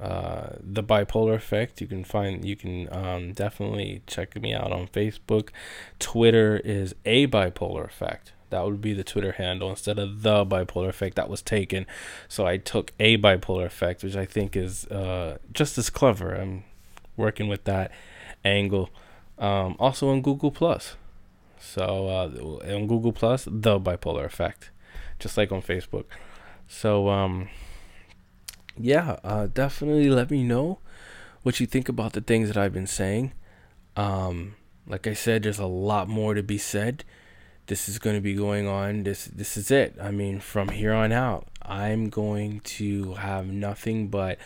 uh, 0.00 0.54
the 0.58 0.82
bipolar 0.82 1.34
effect. 1.34 1.80
You 1.80 1.86
can 1.86 2.04
find 2.04 2.44
you 2.44 2.56
can 2.56 2.88
um, 2.90 3.32
definitely 3.32 4.02
check 4.06 4.40
me 4.40 4.54
out 4.54 4.72
on 4.72 4.86
Facebook. 4.88 5.50
Twitter 5.98 6.56
is 6.64 6.94
a 7.04 7.26
bipolar 7.26 7.84
effect. 7.84 8.32
That 8.50 8.64
would 8.64 8.80
be 8.80 8.92
the 8.92 9.04
Twitter 9.04 9.32
handle 9.32 9.70
instead 9.70 9.98
of 9.98 10.22
the 10.22 10.44
bipolar 10.44 10.88
effect 10.88 11.16
that 11.16 11.28
was 11.28 11.42
taken. 11.42 11.86
So 12.28 12.46
I 12.46 12.56
took 12.56 12.92
a 13.00 13.16
bipolar 13.16 13.64
effect, 13.64 14.02
which 14.02 14.16
I 14.16 14.26
think 14.26 14.56
is 14.56 14.86
uh, 14.86 15.38
just 15.52 15.78
as 15.78 15.90
clever. 15.90 16.34
I'm 16.34 16.64
working 17.16 17.48
with 17.48 17.64
that 17.64 17.90
angle. 18.44 18.90
Um, 19.38 19.76
also 19.78 20.10
on 20.10 20.22
Google 20.22 20.50
Plus. 20.50 20.96
So 21.58 22.08
uh, 22.08 22.74
on 22.74 22.86
Google 22.86 23.12
Plus, 23.12 23.44
the 23.44 23.78
bipolar 23.78 24.24
effect, 24.24 24.70
just 25.18 25.36
like 25.36 25.52
on 25.52 25.62
Facebook. 25.62 26.04
So 26.66 27.08
um, 27.08 27.48
yeah, 28.76 29.18
uh, 29.22 29.48
definitely 29.52 30.08
let 30.08 30.30
me 30.30 30.42
know 30.42 30.78
what 31.42 31.60
you 31.60 31.66
think 31.66 31.88
about 31.88 32.12
the 32.12 32.20
things 32.20 32.48
that 32.48 32.56
I've 32.56 32.72
been 32.72 32.86
saying. 32.86 33.32
Um, 33.96 34.54
like 34.86 35.06
I 35.06 35.14
said, 35.14 35.42
there's 35.42 35.58
a 35.58 35.66
lot 35.66 36.08
more 36.08 36.34
to 36.34 36.42
be 36.42 36.58
said. 36.58 37.04
This 37.70 37.88
is 37.88 38.00
going 38.00 38.16
to 38.16 38.20
be 38.20 38.34
going 38.34 38.66
on. 38.66 39.04
This 39.04 39.26
this 39.26 39.56
is 39.56 39.70
it. 39.70 39.94
I 40.02 40.10
mean, 40.10 40.40
from 40.40 40.70
here 40.70 40.92
on 40.92 41.12
out, 41.12 41.46
I'm 41.62 42.08
going 42.08 42.58
to 42.78 43.14
have 43.14 43.46
nothing 43.46 44.08
but 44.08 44.38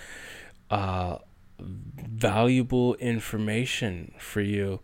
uh, 0.71 1.17
valuable 1.59 2.97
information 2.97 4.13
for 4.19 4.43
you 4.43 4.81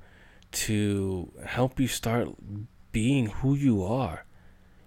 to 0.53 1.31
help 1.45 1.79
you 1.79 1.87
start 1.87 2.29
being 2.93 3.27
who 3.27 3.55
you 3.55 3.85
are. 3.85 4.25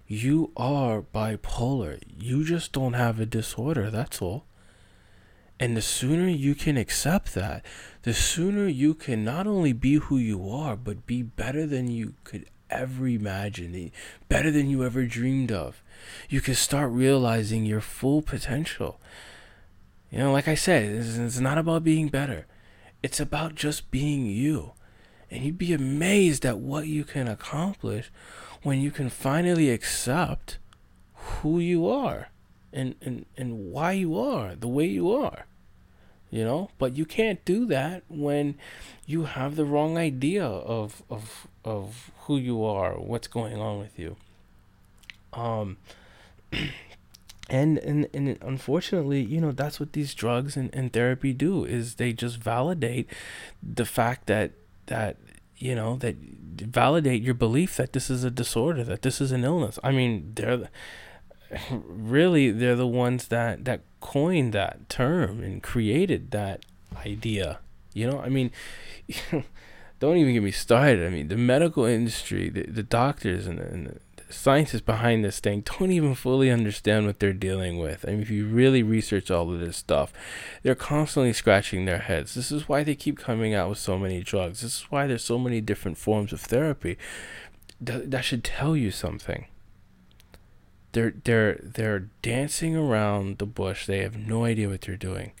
You 0.08 0.50
are 0.56 1.00
bipolar. 1.00 2.02
You 2.08 2.44
just 2.44 2.72
don't 2.72 2.94
have 2.94 3.20
a 3.20 3.24
disorder, 3.24 3.88
that's 3.88 4.20
all. 4.20 4.46
And 5.60 5.76
the 5.76 5.80
sooner 5.80 6.26
you 6.26 6.56
can 6.56 6.76
accept 6.76 7.34
that, 7.34 7.64
the 8.02 8.14
sooner 8.14 8.66
you 8.66 8.94
can 8.94 9.22
not 9.22 9.46
only 9.46 9.72
be 9.72 9.94
who 9.94 10.16
you 10.18 10.50
are, 10.50 10.74
but 10.74 11.06
be 11.06 11.22
better 11.22 11.68
than 11.68 11.86
you 11.86 12.14
could 12.24 12.46
ever 12.74 13.06
imagine, 13.06 13.90
better 14.28 14.50
than 14.50 14.68
you 14.68 14.84
ever 14.84 15.06
dreamed 15.06 15.52
of. 15.52 15.82
You 16.28 16.40
can 16.40 16.54
start 16.54 16.90
realizing 16.90 17.64
your 17.64 17.80
full 17.80 18.20
potential. 18.20 19.00
You 20.10 20.18
know, 20.18 20.32
like 20.32 20.48
I 20.48 20.54
said, 20.54 20.84
it's 20.92 21.40
not 21.40 21.58
about 21.58 21.84
being 21.84 22.08
better, 22.08 22.46
it's 23.02 23.20
about 23.20 23.54
just 23.54 23.90
being 23.90 24.26
you. 24.26 24.72
And 25.30 25.44
you'd 25.44 25.58
be 25.58 25.72
amazed 25.72 26.44
at 26.44 26.58
what 26.58 26.86
you 26.86 27.04
can 27.04 27.26
accomplish 27.26 28.12
when 28.62 28.80
you 28.80 28.90
can 28.90 29.10
finally 29.10 29.70
accept 29.70 30.58
who 31.14 31.58
you 31.58 31.88
are 31.88 32.28
and, 32.72 32.94
and, 33.00 33.26
and 33.36 33.72
why 33.72 33.92
you 33.92 34.18
are 34.18 34.54
the 34.54 34.68
way 34.68 34.86
you 34.86 35.10
are. 35.10 35.46
you 36.30 36.44
know 36.44 36.68
but 36.78 36.96
you 36.96 37.06
can't 37.06 37.44
do 37.44 37.64
that 37.66 38.02
when 38.08 38.56
you 39.06 39.24
have 39.24 39.54
the 39.54 39.64
wrong 39.64 39.96
idea 39.96 40.44
of 40.44 41.02
of 41.08 41.46
of 41.64 42.10
who 42.22 42.36
you 42.36 42.64
are 42.64 42.94
what's 42.94 43.28
going 43.28 43.60
on 43.60 43.78
with 43.78 43.98
you. 43.98 44.16
Um 45.32 45.78
and 47.50 47.78
and 47.78 48.08
and 48.14 48.38
unfortunately 48.40 49.20
you 49.20 49.40
know 49.40 49.52
that's 49.52 49.78
what 49.78 49.92
these 49.92 50.14
drugs 50.14 50.56
and, 50.56 50.70
and 50.74 50.92
therapy 50.92 51.32
do 51.32 51.64
is 51.64 51.96
they 51.96 52.12
just 52.12 52.38
validate 52.38 53.06
the 53.62 53.84
fact 53.84 54.26
that 54.26 54.52
that 54.86 55.16
you 55.56 55.74
know 55.74 55.96
that 55.96 56.16
validate 56.16 57.22
your 57.22 57.34
belief 57.34 57.76
that 57.76 57.92
this 57.92 58.08
is 58.08 58.24
a 58.24 58.30
disorder 58.30 58.84
that 58.84 59.02
this 59.02 59.20
is 59.20 59.32
an 59.32 59.44
illness. 59.44 59.78
I 59.82 59.92
mean 59.92 60.32
they're 60.34 60.68
really 61.70 62.50
they're 62.50 62.76
the 62.76 62.86
ones 62.86 63.28
that 63.28 63.64
that 63.64 63.80
coined 64.00 64.52
that 64.52 64.88
term 64.88 65.42
and 65.42 65.62
created 65.62 66.30
that 66.30 66.64
idea. 67.04 67.58
You 67.92 68.10
know 68.10 68.18
i 68.20 68.28
mean 68.28 68.50
don't 70.00 70.16
even 70.16 70.32
get 70.32 70.42
me 70.42 70.50
started 70.50 71.06
i 71.06 71.10
mean 71.10 71.28
the 71.28 71.36
medical 71.36 71.84
industry 71.84 72.48
the, 72.48 72.62
the 72.64 72.82
doctors 72.82 73.46
and 73.46 73.58
the, 73.58 73.64
and 73.64 73.86
the 73.86 74.00
scientists 74.34 74.82
behind 74.82 75.24
this 75.24 75.40
thing 75.40 75.62
don't 75.62 75.90
even 75.90 76.14
fully 76.14 76.50
understand 76.50 77.06
what 77.06 77.18
they're 77.18 77.32
dealing 77.32 77.78
with. 77.78 78.04
I 78.06 78.12
mean, 78.12 78.22
if 78.22 78.30
you 78.30 78.46
really 78.46 78.82
research 78.82 79.30
all 79.30 79.52
of 79.52 79.60
this 79.60 79.76
stuff, 79.76 80.12
they're 80.62 80.74
constantly 80.74 81.32
scratching 81.32 81.84
their 81.84 81.98
heads. 81.98 82.34
This 82.34 82.50
is 82.50 82.68
why 82.68 82.82
they 82.82 82.94
keep 82.94 83.18
coming 83.18 83.54
out 83.54 83.68
with 83.70 83.78
so 83.78 83.98
many 83.98 84.22
drugs. 84.22 84.60
This 84.60 84.78
is 84.78 84.86
why 84.90 85.06
there's 85.06 85.24
so 85.24 85.38
many 85.38 85.60
different 85.60 85.98
forms 85.98 86.32
of 86.32 86.40
therapy. 86.40 86.98
Th- 87.84 88.04
that 88.06 88.24
should 88.24 88.44
tell 88.44 88.76
you 88.76 88.90
something. 88.90 89.46
They're 90.92 91.14
they're 91.24 91.58
they're 91.60 92.08
dancing 92.22 92.76
around 92.76 93.38
the 93.38 93.46
bush. 93.46 93.86
They 93.86 93.98
have 94.02 94.16
no 94.16 94.44
idea 94.44 94.68
what 94.68 94.82
they're 94.82 94.96
doing. 94.96 95.32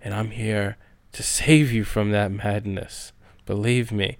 And 0.00 0.14
I'm 0.14 0.30
here 0.30 0.78
to 1.12 1.22
save 1.22 1.72
you 1.72 1.84
from 1.84 2.12
that 2.12 2.32
madness. 2.32 3.12
Believe 3.46 3.92
me. 3.92 4.18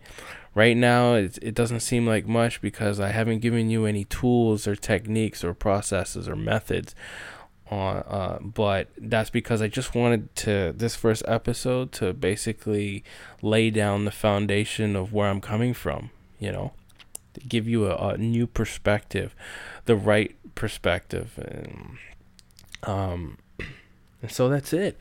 Right 0.54 0.76
now, 0.76 1.14
it, 1.14 1.38
it 1.42 1.54
doesn't 1.54 1.80
seem 1.80 2.06
like 2.06 2.26
much 2.26 2.62
because 2.62 2.98
I 2.98 3.08
haven't 3.08 3.40
given 3.40 3.68
you 3.68 3.84
any 3.84 4.04
tools 4.04 4.66
or 4.66 4.74
techniques 4.74 5.44
or 5.44 5.52
processes 5.52 6.28
or 6.28 6.36
methods. 6.36 6.94
On, 7.68 7.96
uh, 7.96 8.38
but 8.40 8.88
that's 8.96 9.28
because 9.28 9.60
I 9.60 9.66
just 9.68 9.94
wanted 9.94 10.34
to 10.36 10.72
this 10.74 10.94
first 10.94 11.24
episode 11.26 11.90
to 11.92 12.14
basically 12.14 13.04
lay 13.42 13.70
down 13.70 14.04
the 14.04 14.12
foundation 14.12 14.96
of 14.96 15.12
where 15.12 15.28
I'm 15.28 15.40
coming 15.40 15.74
from. 15.74 16.10
You 16.38 16.52
know, 16.52 16.72
to 17.34 17.40
give 17.40 17.68
you 17.68 17.86
a, 17.86 18.10
a 18.10 18.16
new 18.16 18.46
perspective, 18.46 19.34
the 19.84 19.96
right 19.96 20.36
perspective, 20.54 21.38
and 21.38 21.98
um, 22.84 23.38
and 24.22 24.30
so 24.30 24.48
that's 24.48 24.72
it. 24.72 24.96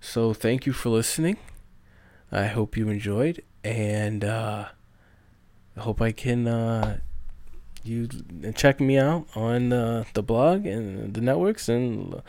So 0.00 0.32
thank 0.32 0.66
you 0.66 0.72
for 0.72 0.88
listening. 0.88 1.36
I 2.32 2.46
hope 2.46 2.76
you 2.76 2.88
enjoyed, 2.88 3.42
and 3.66 4.24
uh, 4.24 4.66
I 5.76 5.80
hope 5.80 6.00
I 6.00 6.12
can 6.12 6.46
uh, 6.46 6.98
you 7.84 8.08
check 8.54 8.80
me 8.80 8.98
out 8.98 9.26
on 9.34 9.72
uh, 9.72 10.04
the 10.14 10.22
blog 10.22 10.66
and 10.66 11.14
the 11.14 11.20
networks, 11.20 11.68
and 11.68 12.22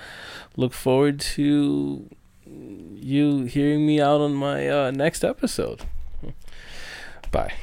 look 0.56 0.74
forward 0.74 1.20
to 1.20 2.10
you 2.46 3.44
hearing 3.44 3.86
me 3.86 4.02
out 4.02 4.22
on 4.22 4.34
my 4.34 4.68
uh, 4.68 4.92
next 4.92 5.24
episode. 5.24 5.84
Bye. 7.32 7.54